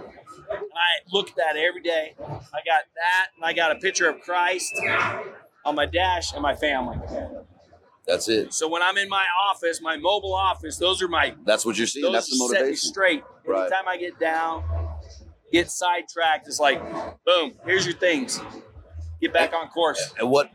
And 0.51 0.59
I 0.59 1.11
look 1.13 1.31
at 1.31 1.37
that 1.37 1.57
every 1.57 1.83
day. 1.83 2.15
I 2.19 2.61
got 2.65 2.85
that, 2.97 3.29
and 3.37 3.45
I 3.45 3.53
got 3.53 3.73
a 3.73 3.77
picture 3.77 4.09
of 4.09 4.21
Christ 4.21 4.73
on 5.65 5.75
my 5.75 5.87
dash 5.87 6.33
and 6.33 6.43
my 6.43 6.55
family. 6.55 6.99
That's 8.07 8.29
it. 8.29 8.53
So 8.53 8.69
when 8.69 8.83
I'm 8.83 8.97
in 8.99 9.09
my 9.09 9.25
office, 9.49 9.81
my 9.81 9.97
mobile 9.97 10.35
office, 10.35 10.77
those 10.79 11.01
are 11.03 11.09
my 11.09 11.35
That's 11.45 11.65
what 11.65 11.79
you're 11.79 11.87
seeing. 11.87 12.13
That's 12.13 12.29
the 12.29 12.37
motivation. 12.39 12.77
straight. 12.77 13.23
Right. 13.47 13.63
Anytime 13.63 13.89
I 13.89 13.97
get 13.97 14.19
down, 14.19 14.65
get 15.53 15.71
sidetracked, 15.71 16.49
it's 16.49 16.59
like, 16.59 16.83
boom, 17.25 17.53
here's 17.65 17.87
your 17.87 17.95
things. 17.95 18.41
Get 19.21 19.33
back 19.33 19.53
on 19.53 19.69
course. 19.69 20.15
And 20.19 20.31
what 20.31 20.51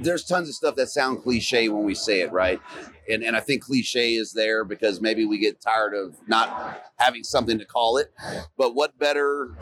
there's 0.00 0.24
tons 0.24 0.48
of 0.48 0.54
stuff 0.54 0.74
that 0.76 0.88
sound 0.88 1.22
cliche 1.22 1.68
when 1.68 1.84
we 1.84 1.94
say 1.94 2.20
it, 2.20 2.32
right? 2.32 2.60
And 3.08 3.22
and 3.22 3.36
I 3.36 3.40
think 3.40 3.62
cliche 3.64 4.14
is 4.14 4.32
there 4.32 4.64
because 4.64 5.00
maybe 5.00 5.24
we 5.24 5.38
get 5.38 5.60
tired 5.60 5.94
of 5.94 6.16
not 6.28 6.82
having 6.96 7.24
something 7.24 7.58
to 7.58 7.64
call 7.64 7.96
it. 7.98 8.12
But 8.56 8.74
what 8.74 8.98
better 8.98 9.56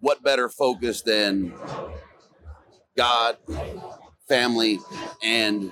what 0.00 0.22
better 0.22 0.48
focus 0.48 1.02
than 1.02 1.52
God, 2.96 3.36
family, 4.28 4.78
and 5.22 5.70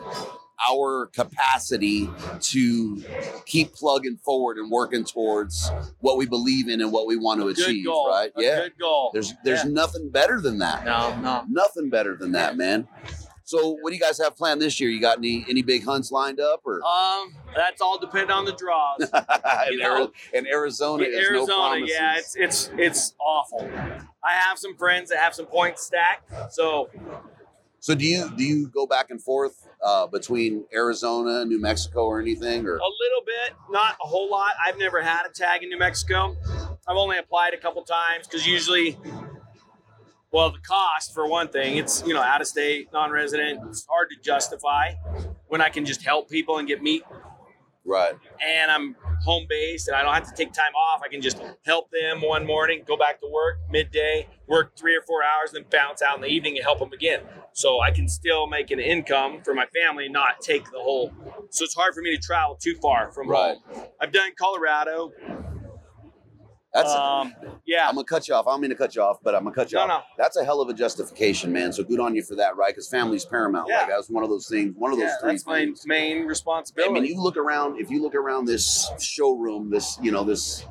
our 0.71 1.07
capacity 1.13 2.09
to 2.41 3.03
keep 3.45 3.75
plugging 3.75 4.17
forward 4.25 4.57
and 4.57 4.71
working 4.71 5.05
towards 5.05 5.71
what 6.01 6.17
we 6.17 6.27
believe 6.27 6.69
in 6.69 6.81
and 6.81 6.91
what 6.93 7.07
we 7.07 7.17
want 7.17 7.41
to 7.41 7.47
Good 7.53 7.59
achieve, 7.59 7.85
goal. 7.87 8.09
right? 8.09 8.31
A 8.37 8.43
yeah. 8.43 8.61
Good 8.61 8.79
goal. 8.81 9.11
There's 9.13 9.33
there's 9.45 9.65
Yeah. 9.65 9.71
nothing 9.71 10.11
better 10.11 10.41
than 10.41 10.59
that. 10.59 10.85
no, 10.85 11.19
no. 11.21 11.45
Nothing 11.49 11.91
better 11.91 12.17
than 12.17 12.33
that, 12.33 12.57
man. 12.57 12.89
So 13.47 13.77
what 13.81 13.91
do 13.91 13.95
you 13.95 14.01
guys 14.01 14.19
have 14.19 14.37
planned 14.37 14.61
this 14.63 14.81
year? 14.81 14.89
You 14.91 15.01
got 15.01 15.19
any 15.19 15.45
any 15.49 15.63
big 15.63 15.85
hunts 15.85 16.11
lined 16.11 16.41
up 16.41 16.63
or 16.65 16.83
Um, 16.83 17.35
that's 17.55 17.81
all 17.83 17.99
dependent 17.99 18.31
on 18.33 18.47
the 18.47 18.53
draws. 18.53 19.01
know, 19.79 19.95
Ari- 20.05 20.09
in 20.33 20.47
Arizona? 20.47 21.05
In 21.05 21.13
there's 21.13 21.31
no 21.31 21.37
Arizona, 21.39 21.57
promises. 21.69 21.97
yeah, 21.97 22.17
it's 22.19 22.37
it's 22.37 22.71
it's 22.79 23.15
awful. 23.21 23.71
I 24.25 24.33
have 24.33 24.59
some 24.59 24.75
friends 24.77 25.11
that 25.11 25.19
have 25.19 25.35
some 25.35 25.47
points 25.47 25.85
stacked, 25.87 26.53
so 26.53 26.89
So 27.81 27.95
do 27.95 28.07
you 28.07 28.31
do 28.35 28.43
you 28.45 28.69
go 28.69 28.87
back 28.87 29.11
and 29.11 29.23
forth 29.23 29.69
uh, 29.85 30.07
between 30.07 30.65
Arizona, 30.75 31.45
New 31.45 31.61
Mexico, 31.61 32.07
or 32.07 32.21
anything? 32.21 32.67
Or 32.67 32.77
a 32.77 32.81
little 32.81 33.25
bit, 33.27 33.55
not 33.69 33.97
a 34.03 34.07
whole 34.07 34.31
lot. 34.31 34.53
I've 34.67 34.79
never 34.79 35.03
had 35.03 35.27
a 35.27 35.33
tag 35.33 35.63
in 35.63 35.69
New 35.69 35.79
Mexico. 35.79 36.35
I've 36.89 36.97
only 36.97 37.19
applied 37.19 37.53
a 37.53 37.59
couple 37.59 37.83
times 37.83 38.27
because 38.27 38.47
usually, 38.47 38.99
well, 40.35 40.51
the 40.51 40.59
cost 40.59 41.15
for 41.15 41.29
one 41.29 41.49
thing, 41.49 41.77
it's 41.77 42.05
you 42.05 42.13
know 42.13 42.21
out 42.21 42.41
of 42.41 42.49
state, 42.49 42.89
non-resident. 42.93 43.61
It's 43.69 43.87
hard 43.89 44.11
to 44.11 44.17
justify 44.21 44.95
when 45.47 45.61
I 45.61 45.69
can 45.69 45.85
just 45.87 46.03
help 46.03 46.29
people 46.29 46.59
and 46.59 46.67
get 46.67 46.83
meat, 46.83 47.05
right? 47.85 48.15
and 48.45 48.71
I'm 48.71 48.97
home 49.23 49.47
based 49.49 49.87
and 49.89 49.97
I 49.97 50.03
don't 50.03 50.13
have 50.13 50.29
to 50.29 50.35
take 50.35 50.53
time 50.53 50.75
off. 50.75 51.03
I 51.05 51.09
can 51.09 51.21
just 51.23 51.41
help 51.65 51.89
them 51.93 52.21
one 52.21 52.45
morning, 52.47 52.83
go 52.87 52.97
back 52.97 53.21
to 53.21 53.29
work 53.33 53.59
midday, 53.71 54.27
work 54.49 54.77
three 54.77 54.97
or 54.97 55.03
four 55.03 55.23
hours, 55.23 55.53
then 55.53 55.65
bounce 55.71 56.03
out 56.03 56.17
in 56.17 56.21
the 56.23 56.29
evening 56.29 56.57
and 56.57 56.65
help 56.65 56.81
them 56.81 56.93
again. 56.93 57.21
So 57.53 57.81
I 57.81 57.93
can 57.93 58.09
still 58.09 58.49
make 58.49 58.73
an 58.73 58.81
income 58.81 59.41
for 59.45 59.55
my 59.55 59.67
family, 59.67 60.09
not 60.09 60.41
take 60.41 60.65
the 60.65 60.81
whole. 60.81 61.13
So 61.51 61.65
it's 61.65 61.75
hard 61.75 61.95
for 61.95 62.03
me 62.03 62.15
to 62.17 62.21
travel 62.21 62.57
too 62.57 62.75
far 62.83 63.13
from 63.13 63.29
Right. 63.29 63.57
home. 63.73 63.87
I've 64.01 64.13
done 64.13 64.33
Colorado. 64.37 65.13
That's. 66.75 66.91
Um, 66.91 67.33
yeah, 67.65 67.89
I'm 67.89 67.95
gonna 67.95 68.05
cut 68.05 68.27
you 68.27 68.35
off. 68.35 68.47
I 68.49 68.51
don't 68.51 68.61
mean 68.61 68.71
to 68.71 68.77
cut 68.77 68.97
you 68.97 69.03
off, 69.03 69.19
but 69.23 69.35
I'm 69.35 69.45
gonna 69.45 69.55
cut 69.55 69.71
you 69.71 69.77
No, 69.79 69.85
off. 69.85 69.89
no. 69.89 70.01
That's 70.19 70.37
a 70.37 70.45
hell 70.45 70.61
of 70.61 70.69
a 70.69 70.75
justification, 70.75 71.53
man. 71.53 71.73
So 71.73 71.85
good 71.85 72.01
on 72.01 72.15
you 72.17 72.23
for 72.25 72.35
that, 72.35 72.57
right? 72.57 72.71
Because 72.75 72.89
family's 72.89 73.25
paramount. 73.25 73.69
Yeah. 73.69 73.79
Like 73.83 73.89
that's 73.91 74.11
one 74.11 74.25
of 74.25 74.31
those 74.31 74.49
things. 74.49 74.75
One 74.77 74.93
of 74.93 74.99
those 74.99 75.07
yeah, 75.09 75.17
three 75.21 75.31
that's 75.31 75.47
my 75.47 75.73
main 75.87 76.27
responsibility. 76.27 76.91
I 76.91 77.01
mean, 77.01 77.05
you 77.05 77.21
look 77.23 77.37
around. 77.37 77.79
If 77.81 77.91
you 77.91 78.03
look 78.03 78.17
around 78.17 78.47
this 78.47 78.91
showroom, 79.01 79.71
this 79.71 79.99
you 80.03 80.11
know 80.11 80.25
this 80.25 80.67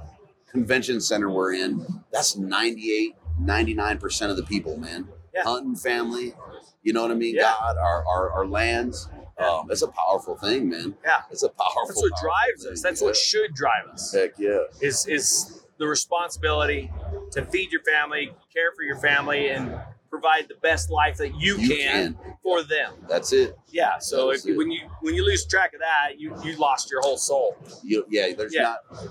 convention 0.52 1.00
center 1.02 1.30
we're 1.32 1.54
in, 1.54 1.86
that's 2.12 2.36
98, 2.38 3.16
99 3.40 3.98
percent 3.98 4.30
of 4.32 4.38
the 4.38 4.44
people, 4.44 4.78
man. 4.78 5.08
Yeah. 5.34 5.44
Hunting 5.44 5.76
family. 5.76 6.36
You 6.84 6.92
know 6.92 7.02
what 7.02 7.12
I 7.12 7.16
mean? 7.16 7.36
Yeah. 7.36 7.44
God, 7.44 7.78
our 7.78 8.06
our, 8.06 8.32
our 8.34 8.46
lands. 8.46 9.08
Yeah. 9.40 9.48
Um, 9.48 9.72
it's 9.72 9.82
a 9.82 9.88
powerful 9.88 10.36
thing, 10.38 10.70
man. 10.70 10.96
Yeah. 11.04 11.22
It's 11.32 11.44
a 11.44 11.50
powerful. 11.50 11.84
that's 11.88 11.96
what 12.02 12.12
powerful 12.12 12.30
drives 12.30 12.64
thing. 12.66 12.74
us. 12.74 12.82
That's 12.82 13.02
Yeah. 13.02 13.08
what 13.08 13.16
should 13.16 13.54
drive 13.56 13.88
us. 13.92 14.14
Heck 14.14 14.38
yeah. 14.38 14.60
is 14.82 15.08
is 15.08 15.63
the 15.84 15.90
responsibility 15.90 16.90
to 17.32 17.44
feed 17.46 17.70
your 17.72 17.82
family, 17.84 18.32
care 18.54 18.72
for 18.74 18.84
your 18.84 18.96
family, 18.96 19.50
and 19.50 19.78
provide 20.10 20.48
the 20.48 20.56
best 20.62 20.90
life 20.90 21.18
that 21.18 21.36
you, 21.38 21.58
You 21.58 21.68
can, 21.76 22.18
for 22.42 22.64
them. 22.64 22.94
That's 23.10 23.34
it. 23.34 23.58
Yeah. 23.70 23.98
So 24.00 24.30
That's 24.30 24.46
if 24.46 24.52
you, 24.52 24.58
when 24.58 24.72
you 24.72 24.82
when 25.02 25.14
you 25.14 25.26
lose 25.26 25.46
track 25.46 25.74
of 25.74 25.82
that, 25.82 26.18
you 26.20 26.34
you 26.46 26.56
lost 26.58 26.90
your 26.90 27.02
whole 27.02 27.18
soul. 27.18 27.58
You, 27.84 28.06
yeah. 28.10 28.32
There's 28.38 28.54
Yeah. 28.54 28.62
not. 28.92 29.08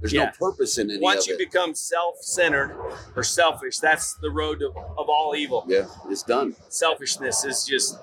There's 0.00 0.12
Yeah. 0.12 0.24
no 0.26 0.30
purpose 0.50 0.78
in 0.78 0.90
any 0.90 0.98
Once 1.00 1.26
you 1.28 1.34
it. 1.34 1.38
become 1.38 1.72
self-centered 1.74 2.76
or 3.14 3.22
selfish, 3.22 3.78
that's 3.78 4.14
the 4.14 4.30
road 4.30 4.62
of, 4.62 4.76
of 4.76 5.08
all 5.08 5.34
evil. 5.36 5.64
yeah, 5.68 5.86
it's 6.08 6.22
done. 6.24 6.56
Selfishness 6.68 7.44
is 7.44 7.64
just 7.64 7.96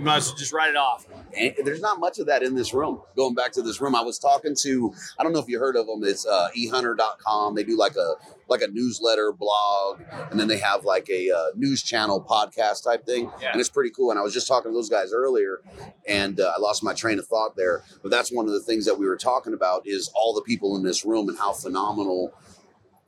you 0.00 0.06
might 0.06 0.16
as 0.16 0.28
well 0.28 0.36
just 0.38 0.52
write 0.54 0.70
it 0.70 0.76
off. 0.76 1.06
And 1.36 1.52
there's 1.62 1.82
not 1.82 2.00
much 2.00 2.18
of 2.18 2.26
that 2.26 2.42
in 2.42 2.54
this 2.54 2.72
room. 2.72 3.02
Going 3.16 3.34
back 3.34 3.52
to 3.52 3.62
this 3.62 3.82
room, 3.82 3.94
I 3.94 4.00
was 4.00 4.18
talking 4.18 4.56
to 4.62 4.94
I 5.18 5.22
don't 5.22 5.34
know 5.34 5.38
if 5.40 5.46
you 5.46 5.58
heard 5.58 5.76
of 5.76 5.86
them. 5.86 6.02
It's 6.02 6.26
uh, 6.26 6.48
ehunter.com. 6.56 7.54
They 7.54 7.64
do 7.64 7.76
like 7.76 7.96
a 7.96 8.14
like 8.48 8.62
a 8.62 8.68
newsletter 8.68 9.30
blog, 9.30 10.00
and 10.30 10.40
then 10.40 10.48
they 10.48 10.56
have 10.56 10.84
like 10.86 11.08
a 11.10 11.30
uh, 11.30 11.44
news 11.54 11.82
channel 11.82 12.24
podcast 12.26 12.82
type 12.82 13.04
thing, 13.04 13.30
Yeah. 13.42 13.52
and 13.52 13.60
it's 13.60 13.68
pretty 13.68 13.90
cool. 13.90 14.10
And 14.10 14.18
I 14.18 14.22
was 14.22 14.32
just 14.32 14.48
talking 14.48 14.70
to 14.70 14.74
those 14.74 14.88
guys 14.88 15.12
earlier, 15.12 15.60
and 16.08 16.40
uh, 16.40 16.54
I 16.56 16.58
lost 16.60 16.82
my 16.82 16.94
train 16.94 17.18
of 17.18 17.26
thought 17.26 17.54
there. 17.56 17.84
But 18.02 18.10
that's 18.10 18.32
one 18.32 18.46
of 18.46 18.52
the 18.52 18.60
things 18.60 18.86
that 18.86 18.98
we 18.98 19.06
were 19.06 19.18
talking 19.18 19.52
about 19.52 19.82
is 19.86 20.10
all 20.14 20.32
the 20.34 20.40
people 20.42 20.76
in 20.76 20.82
this 20.82 21.04
room 21.04 21.28
and 21.28 21.36
how 21.38 21.52
phenomenal. 21.52 22.32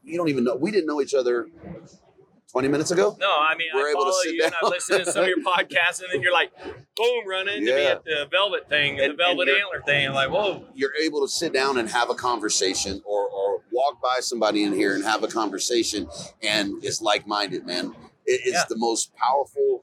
You 0.04 0.18
don't 0.18 0.28
even 0.28 0.44
know. 0.44 0.56
We 0.56 0.70
didn't 0.70 0.86
know 0.86 1.00
each 1.00 1.14
other 1.14 1.48
20 2.52 2.68
minutes 2.68 2.90
ago. 2.90 3.16
No, 3.18 3.30
I 3.30 3.54
mean 3.56 3.68
We're 3.74 3.88
I 3.88 3.90
able 3.92 4.04
to 4.04 4.12
sit 4.22 4.34
you 4.34 4.44
and 4.44 4.54
I 4.62 4.68
listen 4.68 4.98
to 4.98 5.10
some 5.10 5.22
of 5.22 5.28
your 5.28 5.38
podcasts, 5.42 6.00
and 6.00 6.08
then 6.12 6.20
you're 6.20 6.32
like, 6.32 6.52
boom, 6.96 7.26
run 7.26 7.48
into 7.48 7.74
me 7.74 7.86
at 7.86 8.04
the 8.04 8.28
Velvet 8.30 8.68
thing, 8.68 9.00
And- 9.00 9.12
the 9.12 9.16
Velvet 9.16 9.48
Antler 9.48 9.82
thing. 9.86 10.08
I'm 10.08 10.14
like, 10.14 10.30
whoa, 10.30 10.64
you're 10.74 10.94
able 11.02 11.22
to 11.22 11.28
sit 11.28 11.52
down 11.54 11.78
and 11.78 11.88
have 11.88 12.10
a 12.10 12.14
conversation 12.14 13.00
or, 13.06 13.26
or 13.28 13.62
walk 13.72 14.00
by 14.02 14.18
somebody 14.20 14.64
in 14.64 14.72
here 14.74 14.94
and 14.94 15.02
have 15.02 15.24
a 15.24 15.28
conversation 15.28 16.06
and 16.42 16.84
it's 16.84 17.00
like-minded 17.00 17.64
man 17.66 17.86
it, 18.26 18.40
it's 18.44 18.52
Yeah. 18.52 18.62
the 18.68 18.76
most 18.76 19.12
powerful 19.16 19.82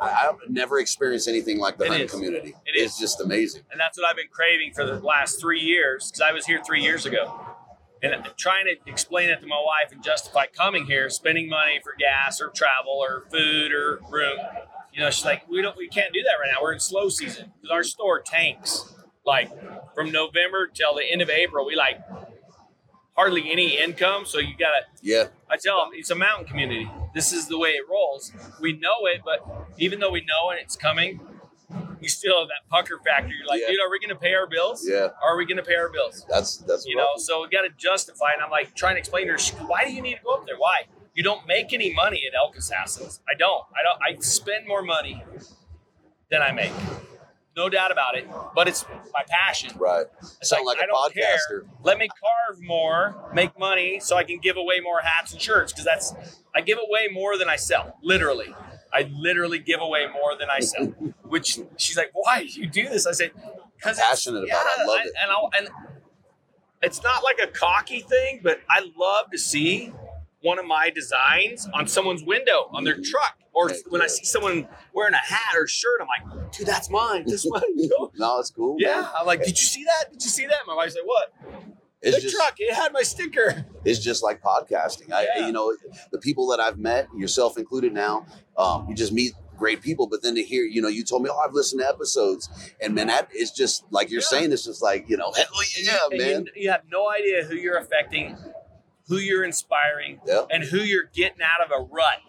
I, 0.00 0.28
i've 0.28 0.50
never 0.50 0.78
experienced 0.80 1.28
anything 1.28 1.58
like 1.58 1.78
the 1.78 1.84
It 1.84 1.88
hunting 1.88 2.06
is. 2.06 2.10
community 2.12 2.48
It 2.66 2.74
it's 2.74 2.98
just 2.98 3.20
amazing 3.20 3.62
and 3.70 3.80
that's 3.80 3.96
what 3.96 4.08
I've 4.10 4.16
been 4.16 4.26
craving 4.30 4.72
for 4.74 4.84
the 4.84 4.98
last 4.98 5.40
three 5.40 5.60
years 5.60 6.10
because 6.10 6.20
I 6.20 6.32
was 6.32 6.44
here 6.46 6.60
three 6.66 6.82
years 6.82 7.06
ago, 7.06 7.32
and 8.12 8.26
trying 8.36 8.64
to 8.66 8.90
explain 8.90 9.28
it 9.30 9.40
to 9.40 9.46
my 9.46 9.56
wife 9.56 9.92
and 9.92 10.02
justify 10.02 10.46
coming 10.46 10.86
here, 10.86 11.08
spending 11.10 11.48
money 11.48 11.80
for 11.82 11.94
gas 11.98 12.40
or 12.40 12.48
travel 12.50 12.92
or 12.92 13.24
food 13.30 13.72
or 13.72 14.00
room. 14.10 14.38
You 14.92 15.00
know, 15.00 15.10
she's 15.10 15.24
like, 15.24 15.48
we 15.48 15.60
don't, 15.62 15.76
we 15.76 15.88
can't 15.88 16.12
do 16.12 16.22
that 16.22 16.32
right 16.40 16.50
now. 16.52 16.62
We're 16.62 16.72
in 16.72 16.80
slow 16.80 17.08
season 17.08 17.52
because 17.60 17.72
our 17.72 17.82
store 17.82 18.20
tanks. 18.20 18.92
Like 19.26 19.50
from 19.96 20.12
November 20.12 20.68
till 20.68 20.94
the 20.94 21.02
end 21.02 21.20
of 21.20 21.28
April, 21.28 21.66
we 21.66 21.74
like 21.74 21.98
hardly 23.16 23.50
any 23.50 23.76
income. 23.76 24.24
So 24.24 24.38
you 24.38 24.54
gotta 24.56 24.86
yeah 25.02 25.24
I 25.50 25.56
tell 25.56 25.78
them 25.82 25.90
it's 25.94 26.10
a 26.10 26.14
mountain 26.14 26.46
community. 26.46 26.88
This 27.14 27.32
is 27.32 27.48
the 27.48 27.58
way 27.58 27.70
it 27.70 27.88
rolls. 27.90 28.32
We 28.60 28.74
know 28.74 29.06
it, 29.06 29.22
but 29.24 29.40
even 29.78 29.98
though 29.98 30.12
we 30.12 30.20
know 30.20 30.50
it, 30.50 30.58
it's 30.62 30.76
coming. 30.76 31.20
You 32.00 32.08
still 32.08 32.38
have 32.40 32.48
that 32.48 32.68
pucker 32.70 33.00
factor. 33.04 33.32
You're 33.32 33.46
like, 33.46 33.60
Yeah. 33.62 33.68
dude, 33.68 33.80
are 33.80 33.90
we 33.90 33.98
going 33.98 34.10
to 34.10 34.20
pay 34.20 34.34
our 34.34 34.46
bills? 34.46 34.86
yeah 34.88 35.08
Are 35.22 35.36
we 35.36 35.46
going 35.46 35.56
to 35.56 35.62
pay 35.62 35.76
our 35.76 35.88
bills? 35.88 36.24
that's 36.28 36.58
that's 36.58 36.86
You 36.86 36.96
rough. 36.98 37.06
know, 37.16 37.22
so 37.22 37.42
we 37.42 37.48
got 37.48 37.62
to 37.62 37.70
justify. 37.76 38.32
And 38.34 38.42
I'm 38.42 38.50
like 38.50 38.74
trying 38.74 38.94
to 38.94 38.98
explain 38.98 39.26
to 39.28 39.32
her, 39.32 39.38
why 39.66 39.84
do 39.84 39.92
you 39.92 40.02
need 40.02 40.16
to 40.16 40.22
go 40.22 40.34
up 40.34 40.46
there? 40.46 40.56
Why? 40.58 40.82
You 41.14 41.22
don't 41.22 41.46
make 41.46 41.72
any 41.72 41.94
money 41.94 42.22
at 42.30 42.36
Elk 42.36 42.56
Assassins. 42.56 43.20
I 43.28 43.34
don't. 43.34 43.64
I 43.74 43.82
don't. 43.82 44.18
I 44.18 44.20
spend 44.20 44.66
more 44.66 44.82
money 44.82 45.24
than 46.30 46.42
I 46.42 46.52
make. 46.52 46.72
No 47.56 47.70
doubt 47.70 47.90
about 47.90 48.18
it. 48.18 48.28
But 48.54 48.68
it's 48.68 48.84
my 49.14 49.22
passion. 49.26 49.70
right 49.78 50.04
It's 50.40 50.50
sound 50.50 50.66
like, 50.66 50.78
I 50.78 50.84
a 50.84 50.86
don't 50.88 51.14
care. 51.14 51.24
podcaster 51.36 51.66
Let 51.82 51.96
me 51.96 52.06
carve 52.08 52.60
more, 52.60 53.30
make 53.32 53.58
money, 53.58 53.98
so 53.98 54.14
I 54.16 54.24
can 54.24 54.38
give 54.40 54.58
away 54.58 54.80
more 54.82 55.00
hats 55.00 55.32
and 55.32 55.40
shirts. 55.40 55.72
Because 55.72 55.86
that's 55.86 56.14
I 56.54 56.60
give 56.60 56.76
away 56.78 57.08
more 57.10 57.38
than 57.38 57.48
I 57.48 57.56
sell. 57.56 57.96
Literally, 58.02 58.54
I 58.92 59.10
literally 59.12 59.58
give 59.58 59.80
away 59.80 60.06
more 60.12 60.36
than 60.38 60.48
I 60.50 60.60
sell. 60.60 60.86
Which 61.24 61.58
she's 61.76 61.96
like, 61.96 62.10
"Why 62.12 62.44
do 62.44 62.60
you 62.60 62.68
do 62.68 62.88
this?" 62.88 63.06
I 63.06 63.12
say, 63.12 63.30
"Because 63.76 63.98
Passionate 63.98 64.44
about 64.44 64.66
it. 64.66 64.80
I 64.80 64.84
love 64.84 65.00
it. 65.04 65.12
And 65.20 65.30
I'll, 65.30 65.50
and 65.56 65.68
it's 66.82 67.02
not 67.02 67.22
like 67.24 67.38
a 67.42 67.46
cocky 67.48 68.00
thing, 68.00 68.40
but 68.42 68.60
I 68.70 68.90
love 68.96 69.30
to 69.32 69.38
see 69.38 69.92
one 70.42 70.58
of 70.58 70.66
my 70.66 70.90
designs 70.90 71.68
on 71.74 71.88
someone's 71.88 72.22
window 72.22 72.68
on 72.72 72.84
their 72.84 72.94
truck, 72.94 73.38
or 73.52 73.70
when 73.88 74.02
I 74.02 74.06
see 74.06 74.24
someone 74.24 74.68
wearing 74.94 75.14
a 75.14 75.16
hat 75.16 75.56
or 75.56 75.66
shirt, 75.66 76.00
I'm 76.00 76.06
like, 76.06 76.52
"Dude, 76.52 76.66
that's 76.66 76.90
mine. 76.90 77.24
That's 77.26 77.48
mine." 77.50 77.62
You 77.74 77.88
know? 77.88 78.12
no 78.16 78.38
it's 78.38 78.50
cool 78.50 78.76
Yeah, 78.78 79.00
man. 79.00 79.08
I'm 79.20 79.26
like, 79.26 79.40
did 79.40 79.58
you 79.58 79.66
see 79.66 79.84
that? 79.84 80.12
Did 80.12 80.22
you 80.22 80.30
see 80.30 80.46
that? 80.46 80.58
My 80.66 80.74
wife's 80.74 80.94
like, 80.94 81.06
what? 81.06 81.75
It's 82.02 82.16
the 82.16 82.22
just 82.22 82.36
truck. 82.36 82.54
It 82.58 82.74
had 82.74 82.92
my 82.92 83.02
sticker. 83.02 83.64
it's 83.84 83.98
just 84.00 84.22
like 84.22 84.42
podcasting 84.42 85.12
I, 85.12 85.26
Yeah. 85.36 85.46
you 85.46 85.52
know 85.52 85.74
the 86.12 86.18
people 86.18 86.46
that 86.48 86.60
i've 86.60 86.78
met 86.78 87.08
yourself 87.16 87.56
included 87.58 87.92
now 87.92 88.26
um, 88.58 88.86
you 88.88 88.94
just 88.94 89.12
meet 89.12 89.32
great 89.56 89.80
people 89.80 90.06
but 90.06 90.22
then 90.22 90.34
to 90.34 90.42
hear 90.42 90.64
you 90.64 90.82
know 90.82 90.88
you 90.88 91.02
told 91.04 91.22
me 91.22 91.30
oh 91.32 91.38
i've 91.38 91.54
listened 91.54 91.80
to 91.80 91.88
episodes 91.88 92.48
and 92.80 92.94
man 92.94 93.06
that 93.06 93.28
is 93.34 93.50
just 93.50 93.84
like 93.90 94.10
you're 94.10 94.20
Yeah. 94.20 94.26
saying 94.38 94.52
it's 94.52 94.64
just 94.64 94.82
like 94.82 95.08
you 95.08 95.16
know 95.16 95.32
hell 95.32 95.46
yeah 95.80 95.96
And 96.10 96.18
man 96.20 96.44
You, 96.54 96.62
you 96.64 96.70
have 96.70 96.82
no 96.92 97.08
idea 97.10 97.42
who 97.44 97.54
you're 97.54 97.78
affecting, 97.78 98.36
who 99.08 99.16
you're 99.16 99.44
inspiring, 99.44 100.20
and 100.50 100.62
who 100.64 100.78
you're 100.78 101.08
getting 101.14 101.40
out 101.42 101.64
of 101.64 101.70
a 101.70 101.82
rut. 101.90 102.20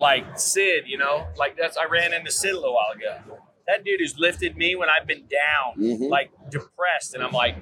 Like 0.00 0.36
Sid, 0.38 0.84
you 0.86 0.98
know, 0.98 1.28
like 1.36 1.56
that's 1.56 1.76
I 1.76 1.84
ran 1.84 2.12
into 2.12 2.30
Sid 2.32 2.50
a 2.52 2.56
little 2.56 2.74
while 2.74 2.90
ago. 2.90 3.38
That 3.68 3.84
dude 3.84 4.00
has 4.00 4.18
lifted 4.18 4.56
me 4.56 4.74
when 4.74 4.88
I've 4.90 5.06
been 5.06 5.26
down, 5.28 5.78
Mhm. 5.78 6.10
like 6.10 6.32
depressed, 6.50 7.14
and 7.14 7.22
I'm 7.22 7.30
like, 7.32 7.54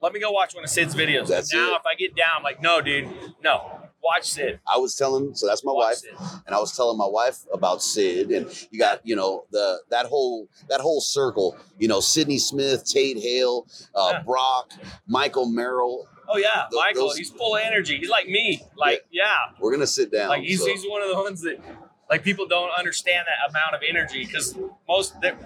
let 0.00 0.12
me 0.12 0.20
go 0.20 0.30
watch 0.30 0.54
one 0.54 0.64
of 0.64 0.70
Sid's 0.70 0.94
videos. 0.94 1.28
That's 1.28 1.52
now, 1.52 1.72
it. 1.74 1.76
if 1.80 1.86
I 1.86 1.94
get 1.94 2.14
down, 2.16 2.28
I'm 2.38 2.42
like, 2.42 2.60
no, 2.62 2.80
dude, 2.80 3.08
no, 3.42 3.80
watch 4.02 4.24
Sid. 4.30 4.60
I 4.72 4.78
was 4.78 4.94
telling, 4.94 5.34
so 5.34 5.46
that's 5.46 5.64
my 5.64 5.72
watch 5.72 5.86
wife, 5.88 5.96
Sid. 5.98 6.42
and 6.46 6.54
I 6.54 6.58
was 6.58 6.74
telling 6.76 6.96
my 6.98 7.06
wife 7.08 7.38
about 7.52 7.82
Sid, 7.82 8.30
and 8.30 8.66
you 8.70 8.78
got 8.78 9.00
you 9.06 9.16
know 9.16 9.44
the 9.50 9.80
that 9.90 10.06
whole 10.06 10.48
that 10.68 10.80
whole 10.80 11.00
circle, 11.00 11.56
you 11.78 11.88
know 11.88 12.00
Sidney 12.00 12.38
Smith, 12.38 12.84
Tate 12.84 13.18
Hale, 13.18 13.66
uh, 13.94 14.10
Yeah. 14.14 14.22
Brock, 14.22 14.72
Michael 15.06 15.46
Merrill, 15.46 16.08
Oh 16.32 16.36
yeah, 16.38 16.66
Th- 16.70 16.80
Michael. 16.80 17.08
those- 17.08 17.16
he's 17.18 17.30
full 17.30 17.56
of 17.56 17.62
energy. 17.62 17.98
He's 17.98 18.08
like 18.08 18.28
me. 18.28 18.62
Like 18.76 19.04
yeah, 19.10 19.36
We're 19.60 19.72
gonna 19.72 19.86
sit 19.86 20.12
down. 20.12 20.28
like 20.28 20.42
he's 20.42 20.60
so- 20.60 20.66
he's 20.66 20.84
one 20.84 21.02
of 21.02 21.08
the 21.08 21.16
ones 21.16 21.40
that 21.42 21.58
like 22.08 22.22
people 22.24 22.46
don't 22.46 22.70
understand 22.78 23.26
that 23.26 23.50
amount 23.50 23.74
of 23.74 23.82
energy 23.88 24.24
because 24.24 24.56
most 24.88 25.20
that 25.22 25.36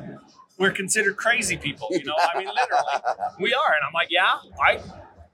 we're 0.59 0.71
considered 0.73 1.17
crazy 1.17 1.57
people. 1.57 1.89
You 1.91 2.05
know, 2.05 2.15
I 2.17 2.39
mean, 2.39 2.49
literally, 2.49 3.19
we 3.41 3.55
are. 3.55 3.73
And 3.75 3.85
I'm 3.87 3.93
like, 3.93 4.09
yeah, 4.11 4.35
I. 4.65 4.81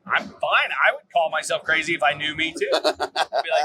I'm 0.06 0.24
fine. 0.24 0.70
I 0.84 0.92
would 0.94 1.12
call 1.12 1.30
myself 1.30 1.62
crazy 1.62 1.94
if 1.94 2.02
I 2.02 2.14
knew 2.14 2.34
me 2.34 2.52
too. 2.52 2.68
I'd 2.72 2.82
be 2.82 2.88
like, 2.88 3.04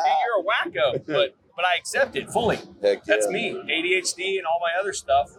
hey, 0.05 0.13
you're 0.25 0.41
a 0.41 0.43
wacko, 0.43 1.03
but 1.07 1.33
but 1.55 1.65
I 1.65 1.75
accept 1.77 2.15
it 2.17 2.29
fully. 2.29 2.57
Heck 2.83 3.03
That's 3.05 3.25
yeah. 3.27 3.31
me, 3.31 3.53
ADHD 3.53 4.37
and 4.37 4.45
all 4.45 4.59
my 4.61 4.79
other 4.79 4.91
stuff. 4.93 5.31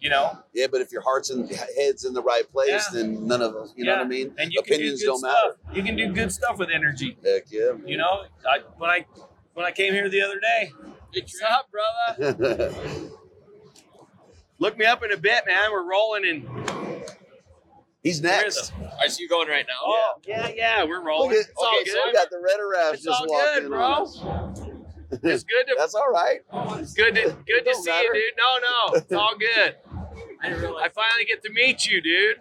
You 0.00 0.08
know, 0.08 0.38
Yeah, 0.54 0.68
but 0.70 0.80
if 0.80 0.90
your 0.92 1.02
heart's 1.02 1.28
and 1.30 1.50
head's 1.76 2.04
in 2.04 2.14
the 2.14 2.22
right 2.22 2.50
place, 2.50 2.68
Yeah. 2.70 2.82
then 2.92 3.26
none 3.26 3.42
of 3.42 3.54
us, 3.56 3.74
you 3.76 3.84
know 3.84 3.92
what 3.96 4.06
I 4.06 4.08
mean? 4.08 4.32
and 4.38 4.52
you 4.52 4.60
Opinions 4.60 5.02
can 5.02 5.10
do 5.10 5.18
good 5.18 5.20
don't 5.22 5.30
stuff. 5.32 5.56
You 5.74 5.82
can 5.82 5.96
do 5.96 6.12
good 6.12 6.32
stuff 6.32 6.58
with 6.58 6.70
energy. 6.70 7.18
Heck 7.22 7.50
yeah. 7.50 7.72
You 7.84 7.98
know, 7.98 8.22
I, 8.48 8.60
when 8.78 8.88
I 8.90 9.04
when 9.54 9.66
I 9.66 9.72
came 9.72 9.92
here 9.92 10.08
the 10.08 10.22
other 10.22 10.40
day, 10.40 10.72
what's 11.12 11.42
up, 11.42 11.68
brother? 11.70 12.72
Look 14.62 14.78
me 14.78 14.84
up 14.84 15.02
in 15.02 15.10
a 15.10 15.16
bit, 15.16 15.42
man. 15.44 15.72
We're 15.72 15.90
rolling 15.90 16.24
in. 16.24 16.48
He's 18.04 18.22
next. 18.22 18.72
I 19.00 19.08
see 19.08 19.24
you 19.24 19.28
going 19.28 19.48
right 19.48 19.64
now. 19.66 19.74
Oh 19.84 20.12
yeah, 20.24 20.50
yeah, 20.54 20.84
we're 20.84 21.02
rolling. 21.04 21.32
at, 21.32 21.38
It's 21.38 21.50
all 21.56 21.66
okay, 21.66 21.84
good. 21.84 21.92
so 21.94 22.00
we 22.06 22.12
got 22.12 22.30
the 22.30 22.38
red 22.38 22.60
raft 22.72 22.94
It's 22.94 23.02
just 23.02 23.20
all 23.20 23.26
walked 23.28 23.54
good, 23.60 23.68
bro. 23.68 23.80
on 23.80 24.02
us. 24.02 25.18
It's 25.24 25.42
good 25.42 25.64
to 25.66 25.74
That's 25.78 25.96
all 25.96 26.10
right. 26.12 26.42
good 26.94 27.14
to 27.16 27.22
good 27.46 27.64
to 27.64 27.74
see 27.74 27.90
matter. 27.90 28.04
you, 28.04 28.14
dude. 28.14 28.38
No, 28.38 28.68
no, 28.92 28.98
it's 29.00 29.12
all 29.12 29.34
good. 29.36 29.74
I. 30.44 30.46
I 30.84 30.88
finally 30.90 31.24
get 31.26 31.42
to 31.42 31.50
meet 31.52 31.84
you, 31.86 32.00
dude. 32.00 32.36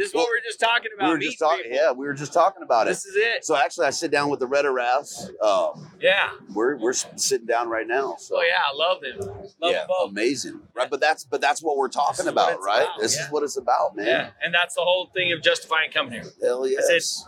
This 0.00 0.08
is 0.08 0.14
what 0.14 0.28
we 0.32 0.38
are 0.38 0.42
just 0.42 0.58
talking 0.60 0.90
about. 0.96 1.08
we 1.08 1.12
were 1.12 1.18
just 1.18 1.38
talking. 1.38 1.64
Yeah, 1.70 1.92
we 1.92 2.06
were 2.06 2.14
just 2.14 2.32
talking 2.32 2.62
about 2.62 2.86
it. 2.86 2.90
This 2.90 3.04
is 3.04 3.16
it. 3.16 3.44
So 3.44 3.54
actually, 3.54 3.86
I 3.86 3.90
sit 3.90 4.10
down 4.10 4.30
with 4.30 4.40
the 4.40 4.46
red 4.46 4.64
rafts. 4.64 5.28
Um, 5.42 5.90
Yeah. 6.00 6.30
we're 6.54 6.76
we're 6.76 6.94
sitting 6.94 7.46
down 7.46 7.68
right 7.68 7.86
now. 7.86 8.16
So 8.18 8.38
Oh 8.38 8.42
yeah, 8.42 8.54
I 8.66 8.74
love 8.74 9.00
them. 9.02 9.28
Love 9.60 9.72
yeah, 9.72 9.78
them 9.80 9.86
both. 9.88 10.10
amazing. 10.10 10.60
Right, 10.74 10.88
but 10.88 11.00
that's 11.00 11.24
but 11.24 11.42
that's 11.42 11.62
what 11.62 11.76
we're 11.76 11.88
talking 11.88 12.28
about, 12.28 12.62
right? 12.62 12.84
about, 12.84 12.98
This 13.00 13.16
yeah. 13.16 13.26
is 13.26 13.30
what 13.30 13.42
it's 13.42 13.58
about, 13.58 13.94
man. 13.94 14.06
Yeah, 14.06 14.30
and 14.42 14.54
that's 14.54 14.74
the 14.74 14.80
whole 14.82 15.10
thing 15.14 15.32
of 15.32 15.42
justifying 15.42 15.90
coming 15.90 16.12
here. 16.14 16.24
Hell 16.42 16.66
yes. 16.66 17.26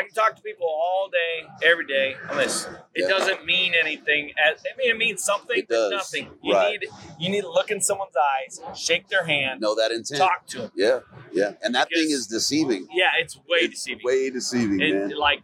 I 0.00 0.04
can 0.04 0.14
talk 0.14 0.34
to 0.36 0.42
people 0.42 0.66
all 0.66 1.10
day, 1.10 1.46
every 1.68 1.86
day 1.86 2.16
on 2.30 2.38
this. 2.38 2.66
It 2.94 3.02
Yeah. 3.02 3.08
doesn't 3.08 3.44
mean 3.44 3.74
anything. 3.78 4.32
As, 4.38 4.62
I 4.72 4.76
mean, 4.78 4.90
it 4.90 4.96
means 4.96 5.22
something, 5.22 5.58
It 5.58 5.68
but 5.68 5.74
does. 5.74 5.90
nothing. 5.92 6.30
You 6.42 6.54
Right. 6.54 6.80
need 6.80 6.88
you 7.18 7.28
need 7.28 7.42
to 7.42 7.50
look 7.50 7.70
in 7.70 7.80
someone's 7.80 8.14
eyes, 8.16 8.60
shake 8.74 9.08
their 9.08 9.24
hand, 9.24 9.60
Know 9.60 9.74
that 9.74 9.90
intent. 9.92 10.18
talk 10.18 10.46
to 10.48 10.58
them. 10.62 10.72
Yeah, 10.74 11.00
yeah. 11.32 11.52
And 11.62 11.74
that 11.74 11.88
thing 11.94 12.10
is 12.10 12.26
deceiving. 12.26 12.88
Yeah, 12.92 13.10
it's 13.18 13.36
way 13.36 13.58
It's 13.60 13.74
deceiving. 13.74 14.04
Way 14.04 14.30
deceiving, 14.30 14.80
and 14.82 15.08
man. 15.08 15.16
like, 15.18 15.42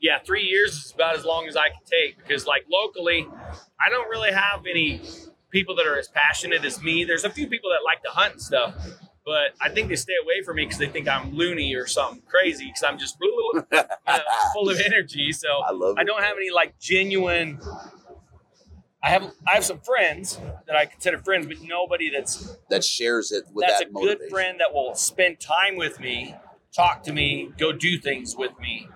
yeah, 0.00 0.20
three 0.20 0.44
years 0.44 0.74
is 0.84 0.92
about 0.92 1.16
as 1.16 1.24
long 1.24 1.48
as 1.48 1.56
I 1.56 1.68
can 1.70 1.80
take 1.84 2.18
because, 2.18 2.46
like, 2.46 2.64
locally, 2.70 3.26
I 3.80 3.88
don't 3.90 4.08
really 4.08 4.30
have 4.32 4.64
any 4.66 5.00
people 5.50 5.74
that 5.76 5.86
are 5.86 5.98
as 5.98 6.08
passionate 6.08 6.64
as 6.64 6.80
me. 6.82 7.04
There's 7.04 7.24
a 7.24 7.30
few 7.30 7.48
people 7.48 7.70
that 7.70 7.82
like 7.84 8.02
to 8.04 8.10
hunt 8.10 8.34
and 8.34 8.42
stuff. 8.42 8.74
But 9.28 9.52
I 9.60 9.68
think 9.68 9.90
they 9.90 9.96
stay 9.96 10.14
away 10.22 10.40
from 10.42 10.56
me 10.56 10.64
because 10.64 10.78
they 10.78 10.88
think 10.88 11.06
I'm 11.06 11.34
loony 11.34 11.74
or 11.74 11.86
something 11.86 12.22
crazy 12.26 12.64
because 12.64 12.82
I'm 12.82 12.98
just 12.98 13.18
you 13.22 13.62
know, 13.70 13.78
full 14.54 14.70
of 14.70 14.80
energy. 14.80 15.32
So 15.32 15.48
I. 15.48 16.00
I 16.00 16.04
don't 16.04 16.22
have 16.22 16.38
any 16.38 16.50
like 16.50 16.78
genuine. 16.80 17.60
I 19.02 19.10
have 19.10 19.30
I 19.46 19.56
have 19.56 19.66
some 19.66 19.80
friends 19.80 20.40
that 20.66 20.76
I 20.76 20.86
consider 20.86 21.18
friends, 21.18 21.46
but 21.46 21.58
nobody 21.60 22.08
that's 22.08 22.56
that 22.70 22.82
shares 22.82 23.30
it 23.30 23.44
with 23.52 23.66
that's 23.66 23.82
a 23.82 23.84
that 23.84 23.92
good 23.92 24.18
friend 24.30 24.60
that 24.60 24.72
will 24.72 24.94
spend 24.94 25.40
time 25.40 25.76
with 25.76 26.00
me, 26.00 26.34
talk 26.74 27.02
to 27.02 27.12
me, 27.12 27.50
go 27.58 27.70
do 27.70 27.98
things 27.98 28.34
with 28.34 28.58
me, 28.58 28.88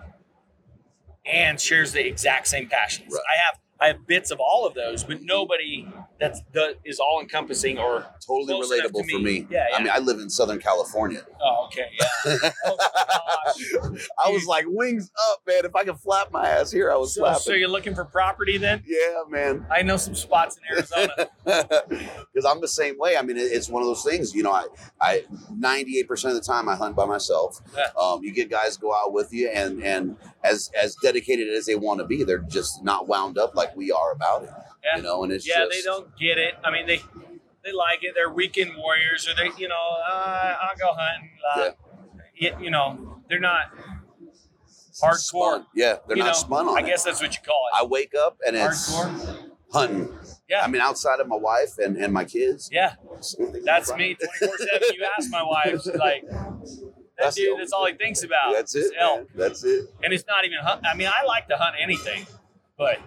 and 1.26 1.60
shares 1.60 1.92
the 1.92 2.06
exact 2.06 2.48
same 2.48 2.70
passions. 2.70 3.12
Right. 3.12 3.20
I 3.20 3.44
have 3.44 3.58
I 3.78 3.86
have 3.88 4.06
bits 4.06 4.30
of 4.30 4.40
all 4.40 4.66
of 4.66 4.72
those, 4.72 5.04
but 5.04 5.20
nobody 5.20 5.86
that's 6.22 6.40
the, 6.52 6.76
is 6.84 6.98
all 7.00 7.20
encompassing 7.20 7.78
or 7.78 8.06
Totally 8.26 8.54
relatable 8.54 9.04
to 9.04 9.12
for 9.12 9.18
me. 9.18 9.40
me. 9.40 9.46
Yeah, 9.50 9.66
yeah. 9.70 9.76
I 9.76 9.82
mean, 9.82 9.92
I 9.94 9.98
live 9.98 10.18
in 10.20 10.30
Southern 10.30 10.58
California. 10.60 11.22
oh 11.42 11.66
okay 11.66 11.86
yeah. 11.98 12.50
Oh. 12.64 13.96
I 14.24 14.30
was 14.30 14.46
like, 14.46 14.64
wings 14.68 15.10
up, 15.30 15.40
man. 15.46 15.64
If 15.64 15.74
I 15.74 15.84
could 15.84 15.98
flap 15.98 16.30
my 16.32 16.48
ass 16.48 16.70
here, 16.70 16.90
I 16.92 16.96
was 16.96 17.14
So, 17.14 17.22
flapping. 17.22 17.40
so 17.42 17.52
you're 17.54 17.68
looking 17.68 17.94
for 17.94 18.04
property 18.04 18.56
then? 18.58 18.82
yeah, 18.86 19.22
man. 19.28 19.66
I 19.70 19.82
know 19.82 19.96
some 19.96 20.14
spots 20.14 20.56
in 20.58 20.76
Arizona. 20.76 21.28
Because 22.32 22.46
I'm 22.48 22.60
the 22.60 22.68
same 22.68 22.96
way. 22.98 23.16
I 23.16 23.22
mean, 23.22 23.36
it's 23.36 23.68
one 23.68 23.82
of 23.82 23.88
those 23.88 24.04
things. 24.04 24.34
You 24.34 24.42
know, 24.44 24.52
I, 24.52 24.66
I 25.00 25.24
98% 25.52 26.08
of 26.28 26.34
the 26.34 26.40
time 26.40 26.68
I 26.68 26.76
hunt 26.76 26.96
by 26.96 27.04
myself. 27.04 27.60
Yeah. 27.76 27.86
Um, 28.00 28.22
you 28.22 28.32
get 28.32 28.50
guys 28.50 28.76
go 28.76 28.94
out 28.94 29.12
with 29.12 29.32
you, 29.32 29.48
and 29.48 29.82
and 29.82 30.16
as 30.44 30.70
as 30.80 30.96
dedicated 31.02 31.48
as 31.52 31.66
they 31.66 31.74
want 31.74 32.00
to 32.00 32.06
be, 32.06 32.22
they're 32.24 32.38
just 32.38 32.82
not 32.84 33.06
wound 33.08 33.36
up 33.38 33.54
like 33.54 33.76
we 33.76 33.90
are 33.92 34.12
about 34.12 34.44
it. 34.44 34.50
Yeah. 34.84 34.96
You 34.96 35.02
know, 35.02 35.22
and 35.24 35.32
it's 35.32 35.46
yeah, 35.48 35.64
just, 35.64 35.70
they 35.70 35.82
don't 35.82 36.08
get 36.18 36.38
it. 36.38 36.54
I 36.64 36.70
mean, 36.70 36.86
they 36.86 37.00
they 37.64 37.72
like 37.72 38.02
it. 38.02 38.14
They're 38.14 38.30
weekend 38.32 38.72
warriors, 38.76 39.28
or 39.28 39.34
they, 39.36 39.50
you 39.56 39.68
know, 39.68 39.74
uh, 40.12 40.56
I'll 40.62 40.76
go 40.78 40.92
hunting. 40.96 41.30
Uh, 41.54 41.70
y- 42.40 42.56
you 42.60 42.70
know, 42.70 43.20
they're 43.28 43.38
not 43.38 43.66
hardcore. 45.00 45.14
spun. 45.16 45.66
Yeah, 45.74 45.96
they're 46.08 46.16
you 46.16 46.22
not 46.24 46.30
know, 46.30 46.38
spun 46.38 46.68
on 46.68 46.78
I 46.78 46.80
it. 46.80 46.86
guess 46.86 47.04
that's 47.04 47.20
what 47.22 47.32
you 47.34 47.40
call 47.44 47.60
it. 47.72 47.80
I 47.80 47.84
wake 47.86 48.12
up 48.18 48.38
and 48.46 48.56
it's 48.56 48.92
hardcore. 48.92 49.50
hunting. 49.72 50.08
Yeah, 50.48 50.62
I 50.64 50.68
mean, 50.68 50.82
outside 50.82 51.20
of 51.20 51.28
my 51.28 51.36
wife 51.36 51.78
and, 51.78 51.96
and 51.96 52.12
my 52.12 52.24
kids. 52.24 52.68
yeah, 52.72 52.94
that's 53.64 53.92
me, 53.94 54.16
twenty 54.16 54.38
four 54.40 54.58
seven. 54.58 54.88
You 54.94 55.06
ask 55.16 55.30
my 55.30 55.42
wife, 55.42 55.82
she's 55.82 55.94
like, 55.94 56.24
that 56.28 57.26
That's 57.26 57.36
dude. 57.36 57.58
That's 57.58 57.72
all 57.72 57.86
he 57.86 57.94
thinks 57.94 58.22
about. 58.24 58.52
That's 58.52 58.74
it. 58.74 58.92
elk. 58.98 59.28
That's 59.34 59.62
it. 59.64 59.86
and 60.02 60.12
it's 60.12 60.24
not 60.26 60.44
even 60.44 60.58
hunt. 60.60 60.84
I 60.84 60.94
mean, 60.96 61.06
I 61.08 61.24
like 61.24 61.46
to 61.48 61.56
hunt 61.56 61.76
anything, 61.80 62.26
but 62.76 62.98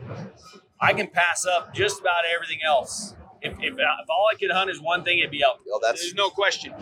I 0.79 0.93
can 0.93 1.07
pass 1.07 1.45
up 1.45 1.73
just 1.73 2.01
about 2.01 2.23
everything 2.33 2.59
else. 2.65 3.15
If, 3.41 3.53
if, 3.59 3.73
if 3.73 4.09
all 4.09 4.27
I 4.31 4.35
could 4.38 4.51
hunt 4.51 4.69
is 4.69 4.81
one 4.81 5.03
thing, 5.03 5.19
it'd 5.19 5.31
be 5.31 5.43
elk. 5.43 5.59
Well, 5.65 5.79
that's 5.81 6.01
There's 6.01 6.15
no 6.15 6.29
question. 6.29 6.73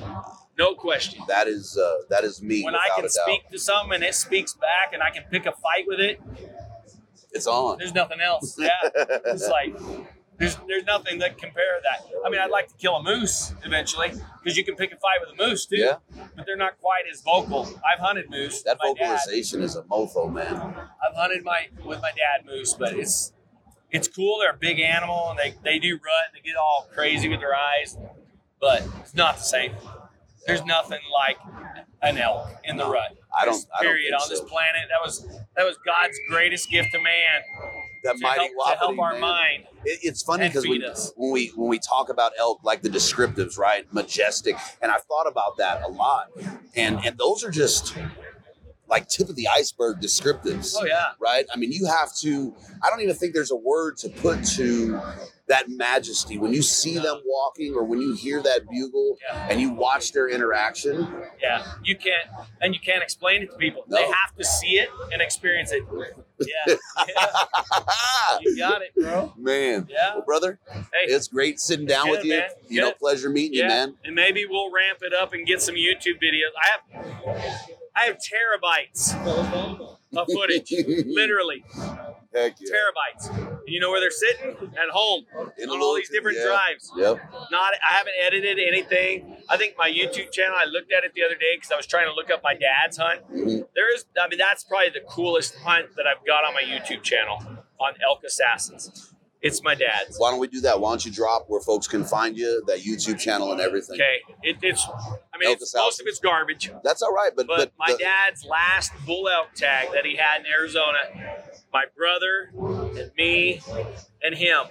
No 0.58 0.76
question. 0.76 1.24
that 1.28 1.48
is 1.48 1.78
uh, 1.78 2.04
that 2.10 2.24
is 2.24 2.42
me. 2.42 2.64
When 2.64 2.76
I 2.76 2.88
can 2.96 3.06
a 3.06 3.08
doubt. 3.08 3.12
speak 3.12 3.50
to 3.50 3.58
something 3.58 3.96
and 3.96 4.04
it 4.04 4.14
speaks 4.14 4.54
back 4.54 4.94
and 4.94 5.02
I 5.02 5.10
can 5.10 5.24
pick 5.32 5.46
a 5.46 5.52
fight 5.52 5.86
with 5.88 6.00
it, 6.00 6.22
it's 7.32 7.48
on. 7.48 7.80
there's 7.80 7.94
nothing 7.94 8.22
else. 8.22 8.58
Yeah. 8.60 8.70
It's 9.26 9.48
like 9.50 9.76
there's 10.38 10.56
there's 10.68 10.86
nothing 10.86 11.20
that 11.20 11.38
compare 11.40 11.80
that. 11.84 12.08
I 12.26 12.30
mean, 12.30 12.40
I'd 12.40 12.52
like 12.52 12.68
to 12.68 12.76
kill 12.76 12.96
a 12.96 13.04
moose 13.04 13.54
eventually 13.66 14.12
because 14.44 14.56
you 14.56 14.64
can 14.64 14.76
pick 14.76 14.92
a 14.92 14.98
fight 14.98 15.18
with 15.22 15.40
a 15.40 15.50
moose 15.50 15.66
too. 15.66 15.78
Yeah. 15.78 15.98
But 16.36 16.46
they're 16.46 16.56
not 16.56 16.80
quite 16.80 17.04
as 17.12 17.22
vocal. 17.22 17.68
I've 17.92 18.00
hunted 18.00 18.30
moose. 18.30 18.62
that 18.64 18.78
with 18.82 18.96
my 18.98 19.06
dad. 19.06 19.20
vocalization 19.20 19.64
is 19.64 19.76
a 19.76 19.82
mofo, 19.84 20.32
man. 20.32 20.56
I've 20.56 21.16
hunted 21.16 21.44
my 21.44 21.70
with 21.84 22.02
my 22.02 22.12
dad 22.12 22.46
moose, 22.46 22.76
but 22.76 22.94
it's 22.94 23.34
it's 23.94 24.08
cool. 24.08 24.40
They're 24.40 24.52
a 24.52 24.58
big 24.58 24.80
animal 24.80 25.30
and 25.30 25.40
they, 25.40 25.56
they 25.64 25.80
do 25.80 25.94
rut. 25.94 26.04
And 26.28 26.36
they 26.36 26.46
get 26.46 26.58
all 26.58 26.90
crazy 26.94 27.30
with 27.30 27.40
their 27.40 27.56
eyes, 27.56 27.98
but 28.60 28.86
it's 29.00 29.16
not 29.16 29.38
the 29.38 29.44
same. 29.44 29.74
There's 30.46 30.66
nothing 30.66 31.00
like 31.14 31.38
an 32.02 32.18
elk 32.18 32.50
in 32.66 32.76
the 32.76 32.86
rut. 32.86 33.16
I 33.40 33.46
don't. 33.46 33.66
I 33.80 33.84
don't 33.84 33.94
period 33.94 34.10
think 34.12 34.22
on 34.24 34.30
this 34.30 34.40
so. 34.40 34.46
planet. 34.46 34.84
That 34.90 35.02
was 35.04 35.26
that 35.56 35.64
was 35.64 35.78
God's 35.86 36.18
greatest 36.30 36.70
gift 36.70 36.90
to 36.92 37.00
man 37.00 37.08
That 38.04 38.18
to 38.18 38.22
mighty 38.22 38.50
help, 38.58 38.74
to 38.74 38.78
help 38.78 39.00
our 39.00 39.14
man. 39.14 39.22
mind. 39.22 39.64
It, 39.86 40.00
it's 40.04 40.22
funny 40.22 40.48
because 40.48 40.68
when, 40.68 40.82
when 41.16 41.32
we 41.32 41.48
when 41.56 41.70
we 41.70 41.80
talk 41.80 42.10
about 42.10 42.34
elk, 42.38 42.60
like 42.64 42.82
the 42.82 42.90
descriptives, 42.90 43.58
right? 43.58 43.92
Majestic, 43.94 44.58
and 44.82 44.92
I've 44.92 45.04
thought 45.04 45.28
about 45.28 45.58
that 45.58 45.82
a 45.84 45.88
lot, 45.88 46.30
and 46.76 47.00
and 47.06 47.18
those 47.18 47.44
are 47.44 47.52
just 47.52 47.96
like 48.88 49.08
tip 49.08 49.30
of 49.30 49.36
the 49.36 49.48
iceberg 49.48 50.00
descriptives. 50.02 50.76
Oh 50.78 50.86
yeah, 50.86 51.12
right? 51.20 51.46
I 51.54 51.58
mean, 51.58 51.72
you 51.72 51.86
have 51.88 52.14
to. 52.22 52.54
I 52.84 52.90
don't 52.90 53.02
even 53.02 53.16
think 53.16 53.34
there's 53.34 53.52
a 53.52 53.56
word 53.56 53.98
to 53.98 54.10
put 54.10 54.44
to 54.56 55.00
that 55.48 55.70
majesty 55.70 56.38
when 56.38 56.54
you 56.54 56.62
see 56.62 56.98
them 56.98 57.22
walking 57.26 57.74
or 57.76 57.84
when 57.84 58.00
you 58.02 58.14
hear 58.14 58.42
that 58.42 58.62
bugle 58.70 59.18
Yeah. 59.30 59.48
and 59.50 59.60
you 59.60 59.72
watch 59.72 60.14
their 60.14 60.30
interaction. 60.30 61.06
yeah. 61.42 61.66
You 61.84 61.98
can't 61.98 62.30
and 62.62 62.74
you 62.74 62.80
can't 62.80 63.04
explain 63.04 63.42
it 63.42 63.52
to 63.52 63.58
people. 63.58 63.84
No. 63.88 63.98
They 63.98 64.04
have 64.06 64.36
to 64.38 64.44
see 64.46 64.80
it 64.80 64.90
and 65.12 65.22
experience 65.22 65.72
it. 65.74 65.84
Yeah, 66.40 66.76
yeah. 67.08 67.28
you 68.42 68.58
got 68.58 68.82
it, 68.82 68.94
bro. 68.96 69.34
man, 69.38 69.88
Yeah. 69.90 70.16
well, 70.16 70.24
brother, 70.26 70.60
Hey, 70.72 70.82
it's 71.14 71.28
great 71.28 71.60
sitting 71.60 71.86
down 71.86 72.10
with 72.10 72.24
you. 72.24 72.38
man. 72.38 72.50
You 72.70 72.82
know, 72.82 72.92
pleasure 72.94 73.30
meeting 73.30 73.60
you, 73.60 73.68
man. 73.68 73.96
And 74.06 74.16
maybe 74.16 74.46
we'll 74.50 74.72
ramp 74.72 75.00
it 75.02 75.14
up 75.14 75.34
and 75.34 75.46
get 75.46 75.62
some 75.62 75.76
YouTube 75.76 76.20
videos. 76.22 76.52
I 76.62 76.68
have 76.72 77.66
I 77.96 78.06
have 78.06 78.18
terabytes 78.18 79.14
of 80.16 80.28
footage. 80.28 80.72
literally 81.08 81.64
Heck 82.34 82.56
yeah. 82.60 82.70
terabytes. 82.74 83.60
You 83.68 83.80
know 83.80 83.92
where 83.92 84.00
they're 84.00 84.10
sitting? 84.12 84.56
At 84.74 84.90
home. 84.92 85.26
In 85.58 85.70
a 85.70 85.74
on 85.74 85.82
all 85.82 85.96
these 85.96 86.10
different 86.10 86.38
yeah. 86.38 86.46
drives. 86.46 86.92
Yep. 86.98 87.18
Not 87.52 87.74
I 87.88 87.94
haven't 87.94 88.14
edited 88.26 88.60
anything. 88.60 89.38
I 89.50 89.58
think 89.58 89.76
my 89.78 89.90
YouTube 89.90 90.32
channel, 90.32 90.56
I 90.58 90.66
looked 90.66 90.92
at 90.92 91.04
it 91.04 91.14
the 91.14 91.24
other 91.24 91.36
day 91.36 91.56
because 91.56 91.72
I 91.72 91.76
was 91.76 91.86
trying 91.86 92.08
to 92.08 92.14
look 92.14 92.32
up 92.32 92.42
my 92.44 92.56
dad's 92.56 92.98
hunt. 92.98 93.22
Mhm. 93.32 93.68
There 93.76 93.94
is 93.94 94.06
I 94.20 94.28
mean 94.30 94.40
that's 94.40 94.64
probably 94.64 94.90
the 94.90 95.06
coolest 95.08 95.56
hunt 95.58 95.96
that 95.96 96.08
I've 96.08 96.26
got 96.26 96.44
on 96.44 96.54
my 96.54 96.64
YouTube 96.64 97.04
channel 97.04 97.38
on 97.80 97.94
elk 98.04 98.24
assassins. 98.26 99.14
It's 99.42 99.62
my 99.62 99.76
dad's. 99.76 100.18
Why 100.18 100.32
don't 100.32 100.40
we 100.40 100.48
do 100.48 100.62
that? 100.62 100.80
Why 100.80 100.92
don't 100.92 101.06
you 101.06 101.12
drop 101.12 101.46
where 101.50 101.60
folks 101.60 101.86
can 101.86 102.06
find 102.06 102.38
you, 102.38 102.64
that 102.68 102.80
YouTube 102.80 103.20
channel 103.20 103.52
and 103.52 103.60
everything? 103.60 103.96
Okay, 103.96 104.22
it, 104.42 104.56
it's. 104.62 104.88
I 105.34 105.38
mean, 105.40 105.50
Elk 105.50 105.56
it's, 105.56 105.64
is 105.70 105.76
out. 105.76 105.84
most 105.86 106.00
of 106.00 106.08
it's 106.08 106.20
garbage. 106.20 106.72
That's 106.84 107.02
all 107.02 107.12
right, 107.14 107.32
but 107.36 107.48
But, 107.48 107.58
but, 107.58 107.72
my 107.80 107.92
the- 107.94 107.98
dad's 108.04 108.46
last 108.46 108.92
bull 109.06 109.28
elk 109.28 109.54
tag 109.56 109.90
that 109.94 110.06
he 110.06 110.16
had 110.16 110.42
in 110.42 110.46
Arizona, 110.48 110.98
my 111.74 111.86
brother 111.98 112.52
and 113.00 113.12
me 113.18 113.60
and 114.22 114.36
him, 114.36 114.66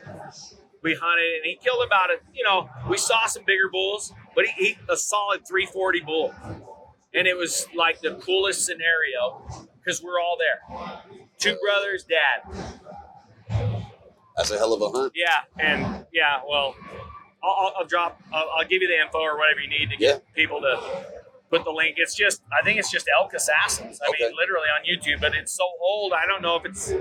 we 0.83 0.95
hunted 0.95 1.37
and 1.37 1.45
he 1.45 1.57
killed 1.57 1.85
about 1.87 2.11
it. 2.11 2.23
You 2.33 2.45
know, 2.45 2.69
we 2.89 2.97
saw 2.97 3.27
some 3.27 3.43
bigger 3.45 3.69
bulls, 3.71 4.13
but 4.37 4.47
he, 4.47 4.69
he 4.69 4.79
a 4.89 4.97
solid 4.97 5.47
340 5.47 6.01
bull, 6.01 6.33
and 7.13 7.27
it 7.27 7.37
was 7.37 7.67
like 7.75 8.01
the 8.01 8.15
coolest 8.17 8.65
scenario 8.65 9.45
because 9.79 10.01
we're 10.03 10.21
all 10.21 10.37
there. 10.39 10.79
Two 11.39 11.57
brothers, 11.65 12.05
dad. 12.05 12.55
that's 14.37 14.51
a 14.53 14.59
hell 14.59 14.73
of 14.73 14.81
a 14.83 14.89
hunt. 14.97 15.13
Yeah, 15.17 15.43
and 15.59 16.07
yeah, 16.13 16.41
well, 16.49 16.75
I'll, 17.43 17.73
I'll, 17.79 17.87
drop. 17.87 18.21
I'll, 18.33 18.49
I'll 18.59 18.67
give 18.67 18.83
you 18.83 18.89
the 18.89 19.01
info 19.01 19.19
or 19.19 19.37
whatever 19.37 19.61
you 19.61 19.69
need 19.69 19.91
to 19.91 19.97
get 19.97 20.25
people 20.35 20.61
to 20.61 21.05
put 21.51 21.65
the 21.65 21.71
link. 21.71 21.97
It's 21.99 22.15
just, 22.15 22.43
I 22.53 22.65
think 22.65 22.79
it's 22.79 22.91
just 22.91 23.09
Elk 23.19 23.33
Assassins. 23.35 24.01
I 24.01 24.11
Okay. 24.11 24.25
mean, 24.27 24.37
literally 24.37 24.69
on 24.69 24.85
YouTube, 24.85 25.21
but 25.21 25.35
it's 25.35 25.53
so 25.53 25.65
old. 25.85 26.13
I 26.13 26.27
don't 26.27 26.41
know 26.43 26.57
if 26.57 26.65
it's 26.65 26.93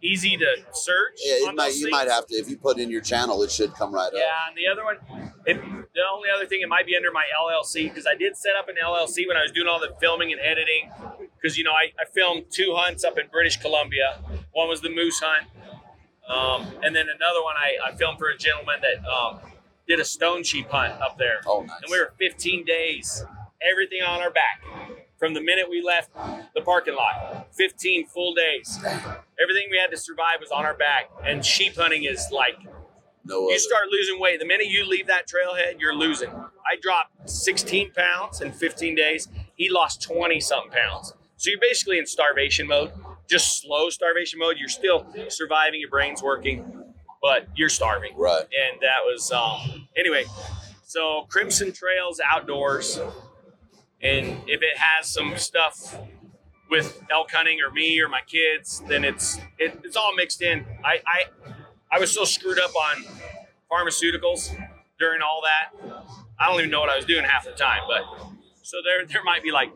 easy 0.00 0.36
to 0.36 0.46
search. 0.72 1.18
Yeah, 1.24 1.48
it 1.48 1.54
might, 1.56 1.74
you 1.74 1.90
might 1.90 2.08
have 2.08 2.26
to 2.28 2.34
if 2.36 2.48
you 2.48 2.56
put 2.56 2.78
in 2.78 2.90
your 2.90 3.00
channel, 3.00 3.42
it 3.42 3.50
should 3.50 3.74
come 3.74 3.92
right 3.92 4.06
up. 4.06 4.12
Yeah, 4.14 4.48
and 4.48 4.56
the 4.56 4.68
other 4.70 4.84
one, 4.84 4.98
it, 5.46 5.56
the 5.94 6.00
only 6.14 6.28
other 6.34 6.46
thing, 6.46 6.60
it 6.62 6.68
might 6.68 6.86
be 6.86 6.94
under 6.94 7.10
my 7.10 7.24
LLC 7.42 7.84
because 7.88 8.06
I 8.06 8.14
did 8.14 8.36
set 8.36 8.52
up 8.56 8.68
an 8.68 8.76
LLC 8.82 9.26
when 9.26 9.36
I 9.36 9.42
was 9.42 9.50
doing 9.52 9.66
all 9.66 9.80
the 9.80 9.92
filming 10.00 10.30
and 10.32 10.40
editing. 10.40 10.90
Because 11.40 11.56
you 11.56 11.64
know, 11.64 11.72
I, 11.72 11.90
I 12.00 12.04
filmed 12.12 12.44
two 12.50 12.74
hunts 12.76 13.02
up 13.04 13.18
in 13.18 13.26
British 13.32 13.56
Columbia. 13.56 14.20
One 14.52 14.68
was 14.68 14.80
the 14.80 14.90
moose 14.90 15.20
hunt, 15.20 15.48
um, 16.28 16.72
and 16.84 16.94
then 16.94 17.06
another 17.08 17.42
one 17.42 17.56
I, 17.56 17.90
I 17.90 17.96
filmed 17.96 18.18
for 18.18 18.28
a 18.28 18.36
gentleman 18.36 18.76
that 18.82 19.08
um, 19.08 19.38
did 19.88 19.98
a 20.00 20.04
stone 20.04 20.44
sheep 20.44 20.68
hunt 20.68 20.92
up 21.00 21.18
there. 21.18 21.40
Oh, 21.46 21.62
nice. 21.62 21.70
And 21.82 21.90
we 21.90 21.98
were 21.98 22.12
15 22.18 22.64
days, 22.64 23.24
everything 23.68 24.02
on 24.02 24.20
our 24.20 24.30
back 24.30 24.62
from 25.18 25.34
the 25.34 25.40
minute 25.40 25.66
we 25.68 25.82
left 25.82 26.10
the 26.54 26.60
parking 26.60 26.94
lot. 26.94 27.48
15 27.52 28.06
full 28.06 28.34
days. 28.34 28.78
Everything 28.84 29.68
we 29.70 29.78
had 29.78 29.90
to 29.90 29.96
survive 29.96 30.36
was 30.40 30.50
on 30.50 30.64
our 30.64 30.74
back. 30.74 31.10
And 31.24 31.44
sheep 31.44 31.74
hunting 31.76 32.04
is 32.04 32.26
like 32.30 32.56
no 33.24 33.40
you 33.40 33.48
other. 33.48 33.58
start 33.58 33.84
losing 33.90 34.20
weight. 34.20 34.38
The 34.38 34.46
minute 34.46 34.66
you 34.68 34.86
leave 34.86 35.06
that 35.08 35.24
trailhead, 35.26 35.80
you're 35.80 35.94
losing. 35.94 36.30
I 36.30 36.76
dropped 36.80 37.28
16 37.28 37.92
pounds 37.92 38.40
in 38.40 38.52
15 38.52 38.94
days. 38.94 39.28
He 39.56 39.70
lost 39.70 40.02
20 40.02 40.38
something 40.40 40.70
pounds. 40.70 41.14
So 41.36 41.50
you're 41.50 41.60
basically 41.60 41.98
in 41.98 42.06
starvation 42.06 42.66
mode, 42.66 42.92
just 43.28 43.62
slow 43.62 43.90
starvation 43.90 44.38
mode. 44.38 44.56
You're 44.58 44.68
still 44.68 45.06
surviving, 45.28 45.80
your 45.80 45.90
brain's 45.90 46.22
working, 46.22 46.84
but 47.20 47.48
you're 47.56 47.68
starving. 47.68 48.12
Right. 48.16 48.42
And 48.42 48.80
that 48.80 49.00
was, 49.04 49.30
um, 49.32 49.88
anyway, 49.96 50.24
so 50.84 51.26
Crimson 51.28 51.72
Trails 51.72 52.20
Outdoors. 52.24 53.00
And 54.00 54.42
if 54.46 54.62
it 54.62 54.78
has 54.78 55.08
some 55.08 55.36
stuff 55.36 55.98
with 56.70 57.02
elk 57.10 57.32
hunting 57.32 57.58
or 57.60 57.70
me 57.72 58.00
or 58.00 58.08
my 58.08 58.20
kids, 58.26 58.82
then 58.88 59.04
it's 59.04 59.38
it, 59.58 59.80
it's 59.84 59.96
all 59.96 60.14
mixed 60.14 60.40
in. 60.42 60.64
I, 60.84 61.00
I 61.06 61.22
I 61.90 61.98
was 61.98 62.12
so 62.12 62.24
screwed 62.24 62.60
up 62.60 62.70
on 62.76 63.04
pharmaceuticals 63.70 64.54
during 64.98 65.20
all 65.20 65.42
that. 65.42 66.04
I 66.38 66.46
don't 66.46 66.58
even 66.58 66.70
know 66.70 66.80
what 66.80 66.90
I 66.90 66.96
was 66.96 67.06
doing 67.06 67.24
half 67.24 67.44
the 67.44 67.52
time, 67.52 67.80
but 67.88 68.04
so 68.68 68.76
there 68.84 69.06
there 69.06 69.24
might 69.24 69.42
be 69.42 69.50
like 69.50 69.72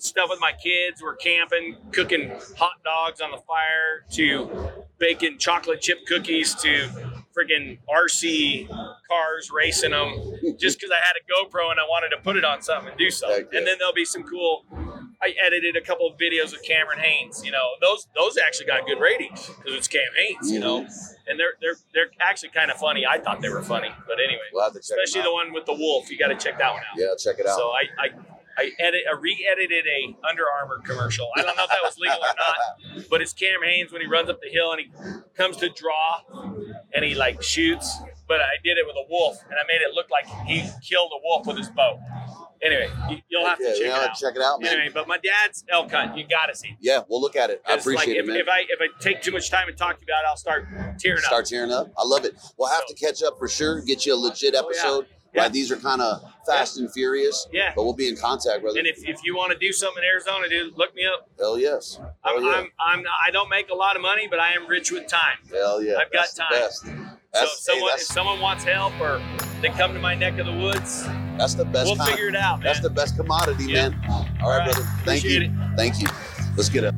stuff 0.00 0.28
with 0.28 0.40
my 0.40 0.50
kids. 0.50 1.00
We're 1.00 1.14
camping, 1.14 1.76
cooking 1.92 2.32
hot 2.58 2.82
dogs 2.84 3.20
on 3.20 3.30
the 3.30 3.36
fire, 3.36 4.04
to 4.14 4.72
baking 4.98 5.38
chocolate 5.38 5.80
chip 5.80 6.04
cookies, 6.04 6.52
to 6.56 6.88
freaking 7.32 7.78
RC 7.88 8.68
cars 9.08 9.50
racing 9.54 9.92
them, 9.92 10.32
just 10.58 10.80
because 10.80 10.90
I 10.90 10.96
had 10.96 11.14
a 11.14 11.22
GoPro 11.30 11.70
and 11.70 11.78
I 11.78 11.84
wanted 11.84 12.08
to 12.08 12.22
put 12.24 12.36
it 12.36 12.44
on 12.44 12.60
something 12.60 12.88
and 12.88 12.98
do 12.98 13.08
something. 13.08 13.46
And 13.52 13.64
then 13.64 13.76
there'll 13.78 13.94
be 13.94 14.04
some 14.04 14.24
cool. 14.24 14.64
I 15.24 15.34
edited 15.42 15.74
a 15.74 15.80
couple 15.80 16.06
of 16.06 16.18
videos 16.18 16.52
with 16.52 16.62
Cameron 16.62 16.98
Hanes. 16.98 17.42
You 17.42 17.50
know, 17.50 17.66
those 17.80 18.06
those 18.14 18.36
actually 18.36 18.66
got 18.66 18.86
good 18.86 19.00
ratings 19.00 19.48
because 19.48 19.72
it's 19.72 19.88
Cam 19.88 20.02
Hanes. 20.18 20.52
You 20.52 20.60
know, 20.60 20.86
and 21.26 21.40
they're 21.40 21.54
they're 21.62 21.76
they're 21.94 22.10
actually 22.20 22.50
kind 22.50 22.70
of 22.70 22.76
funny. 22.76 23.04
I 23.08 23.18
thought 23.18 23.40
they 23.40 23.48
were 23.48 23.62
funny, 23.62 23.88
but 24.06 24.16
anyway, 24.22 24.44
We'll 24.52 24.64
have 24.64 24.74
to 24.74 24.80
check 24.80 24.98
especially 25.02 25.22
the 25.22 25.32
one 25.32 25.54
with 25.54 25.64
the 25.64 25.72
wolf. 25.72 26.10
You 26.10 26.18
got 26.18 26.28
to 26.28 26.36
check 26.36 26.58
that 26.58 26.72
one 26.72 26.82
out. 26.82 26.98
Yeah, 26.98 27.14
check 27.18 27.38
it 27.38 27.46
out. 27.46 27.56
So 27.56 27.70
I 27.70 27.84
I 27.98 28.08
I 28.58 28.70
edit 28.78 29.02
I 29.10 29.18
re-edited 29.18 29.86
a 29.86 30.28
Under 30.28 30.44
Armour 30.60 30.80
commercial. 30.84 31.28
I 31.36 31.42
don't 31.42 31.56
know 31.56 31.64
if 31.64 31.70
that 31.70 31.82
was 31.82 31.96
legal 31.98 32.18
or 32.18 32.34
not, 32.36 33.08
but 33.08 33.22
it's 33.22 33.32
Cam 33.32 33.62
Hanes 33.64 33.92
when 33.92 34.02
he 34.02 34.06
runs 34.06 34.28
up 34.28 34.40
the 34.42 34.50
hill 34.50 34.72
and 34.72 34.80
he 34.80 34.90
comes 35.36 35.56
to 35.58 35.70
draw 35.70 36.20
and 36.92 37.04
he 37.04 37.14
like 37.14 37.42
shoots. 37.42 37.98
But 38.28 38.40
I 38.40 38.56
did 38.62 38.78
it 38.78 38.86
with 38.86 38.96
a 38.96 39.06
wolf 39.10 39.38
and 39.48 39.54
I 39.54 39.66
made 39.66 39.82
it 39.82 39.94
look 39.94 40.06
like 40.10 40.26
he 40.46 40.62
killed 40.86 41.12
a 41.12 41.20
wolf 41.24 41.46
with 41.46 41.56
his 41.56 41.68
bow. 41.70 41.98
Anyway, 42.62 42.90
you, 43.10 43.16
you'll 43.28 43.46
have 43.46 43.58
to 43.58 43.64
Yeah, 43.64 43.70
check 43.72 43.80
yeah, 43.82 44.02
it 44.04 44.10
out. 44.10 44.14
check 44.16 44.36
it 44.36 44.42
out, 44.42 44.60
man. 44.62 44.72
Anyway, 44.74 44.90
but 44.94 45.06
my 45.08 45.18
dad's 45.18 45.64
elk 45.70 45.90
hunt, 45.90 46.16
you 46.16 46.26
got 46.26 46.46
to 46.46 46.56
see. 46.56 46.76
yeah, 46.80 47.00
we'll 47.08 47.20
look 47.20 47.36
at 47.36 47.50
it. 47.50 47.62
I 47.66 47.74
appreciate 47.74 47.96
like, 47.96 48.08
it, 48.08 48.20
if, 48.20 48.26
man. 48.26 48.36
If 48.36 48.48
I 48.48 48.60
if 48.68 48.80
I 48.80 48.86
take 49.02 49.22
too 49.22 49.32
much 49.32 49.50
time 49.50 49.68
and 49.68 49.76
talk 49.76 49.98
to 49.98 50.04
you 50.06 50.12
about 50.12 50.24
it, 50.24 50.28
I'll 50.28 50.36
start 50.36 50.66
tearing 50.98 51.18
up. 51.18 51.24
Start 51.24 51.46
tearing 51.46 51.70
up. 51.72 51.92
I 51.98 52.04
love 52.06 52.24
it. 52.24 52.34
We'll 52.56 52.68
have 52.70 52.82
So- 52.88 52.94
to 52.94 53.06
catch 53.06 53.22
up 53.22 53.38
for 53.38 53.48
sure. 53.48 53.80
Get 53.82 54.06
you 54.06 54.14
a 54.14 54.16
legit 54.16 54.54
Oh, 54.54 54.60
yeah. 54.60 54.66
episode. 54.78 55.06
Yeah. 55.34 55.42
Right, 55.42 55.52
these 55.52 55.72
are 55.72 55.76
kind 55.76 56.00
of 56.00 56.22
fast 56.46 56.78
and 56.78 56.92
furious. 56.92 57.48
Yeah. 57.52 57.72
But 57.74 57.82
we'll 57.82 57.92
be 57.92 58.06
in 58.08 58.16
contact, 58.16 58.62
brother. 58.62 58.78
And 58.78 58.86
if, 58.86 58.98
if 59.08 59.18
you 59.24 59.34
want 59.36 59.50
to 59.50 59.58
do 59.58 59.72
something 59.72 60.00
in 60.00 60.08
Arizona, 60.08 60.48
dude, 60.48 60.78
look 60.78 60.94
me 60.94 61.04
up. 61.06 61.28
Hell 61.40 61.58
yes. 61.58 61.96
Hell 62.24 62.36
I'm, 62.38 62.44
yeah. 62.44 62.50
I'm, 62.52 62.68
I'm, 63.00 63.04
I 63.26 63.32
don't 63.32 63.48
make 63.50 63.68
a 63.68 63.74
lot 63.74 63.96
of 63.96 64.02
money, 64.02 64.28
but 64.28 64.38
I 64.38 64.52
am 64.52 64.68
rich 64.68 64.92
with 64.92 65.08
time. 65.08 65.38
Hell 65.52 65.82
yeah. 65.82 65.94
I've 65.96 66.12
got 66.12 66.28
That's 66.28 66.34
the 66.34 66.42
time. 66.42 66.50
best. 66.52 66.82
So 67.34 67.42
if 67.42 67.48
someone, 67.50 67.88
hey, 67.90 67.94
if 67.96 68.02
someone 68.02 68.40
wants 68.40 68.62
help 68.62 68.92
or 69.00 69.20
they 69.60 69.70
come 69.70 69.92
to 69.92 69.98
my 69.98 70.14
neck 70.14 70.38
of 70.38 70.46
the 70.46 70.52
woods, 70.52 71.04
that's 71.38 71.54
the 71.54 71.64
best 71.64 71.86
we'll 71.86 71.96
kind. 71.96 72.10
figure 72.10 72.28
it 72.28 72.36
out, 72.36 72.58
man. 72.60 72.64
That's 72.64 72.80
the 72.80 72.90
best 72.90 73.16
commodity, 73.16 73.64
Yeah. 73.72 73.88
man. 73.90 74.00
All 74.08 74.20
right, 74.22 74.42
All 74.42 74.50
right. 74.50 74.64
brother. 74.64 74.82
Thank 75.04 75.20
Appreciate 75.24 75.42
you. 75.42 75.48
it. 75.50 75.76
Thank 75.76 76.00
you. 76.00 76.08
Let's 76.56 76.68
get 76.68 76.84
it. 76.84 76.94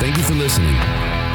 Thank 0.00 0.16
you 0.16 0.22
for 0.22 0.34
listening. 0.34 1.09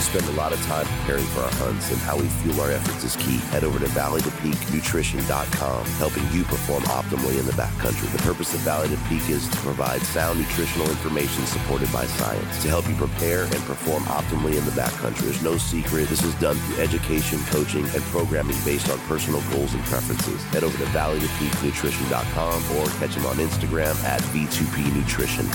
We 0.00 0.04
spend 0.04 0.24
a 0.32 0.40
lot 0.40 0.54
of 0.54 0.64
time 0.64 0.86
preparing 0.86 1.26
for 1.26 1.40
our 1.40 1.50
hunts, 1.60 1.90
and 1.92 2.00
how 2.00 2.16
we 2.16 2.26
fuel 2.40 2.58
our 2.62 2.70
efforts 2.70 3.04
is 3.04 3.16
key. 3.16 3.36
Head 3.52 3.64
over 3.64 3.78
to 3.78 3.84
valleytopeaknutrition.com, 3.84 5.84
helping 6.00 6.24
you 6.32 6.42
perform 6.44 6.84
optimally 6.84 7.38
in 7.38 7.44
the 7.44 7.52
backcountry. 7.52 8.10
The 8.10 8.22
purpose 8.22 8.54
of 8.54 8.60
Valley 8.60 8.88
to 8.88 8.96
Peak 9.10 9.28
is 9.28 9.46
to 9.46 9.56
provide 9.58 10.00
sound 10.00 10.40
nutritional 10.40 10.88
information 10.88 11.44
supported 11.44 11.92
by 11.92 12.06
science 12.06 12.62
to 12.62 12.68
help 12.68 12.88
you 12.88 12.94
prepare 12.94 13.44
and 13.44 13.60
perform 13.68 14.04
optimally 14.04 14.56
in 14.56 14.64
the 14.64 14.70
backcountry. 14.70 15.20
There's 15.20 15.42
no 15.42 15.58
secret. 15.58 16.08
This 16.08 16.24
is 16.24 16.34
done 16.36 16.56
through 16.56 16.82
education, 16.82 17.38
coaching, 17.50 17.84
and 17.84 18.02
programming 18.04 18.56
based 18.64 18.88
on 18.88 18.98
personal 19.00 19.42
goals 19.52 19.74
and 19.74 19.84
preferences. 19.84 20.42
Head 20.44 20.64
over 20.64 20.78
to 20.78 20.84
valleytopeaknutrition.com 20.96 22.78
or 22.78 22.86
catch 23.00 23.16
them 23.16 23.26
on 23.26 23.36
Instagram 23.36 24.02
at 24.04 24.22
V2P 24.32 24.96
Nutrition. 24.96 25.46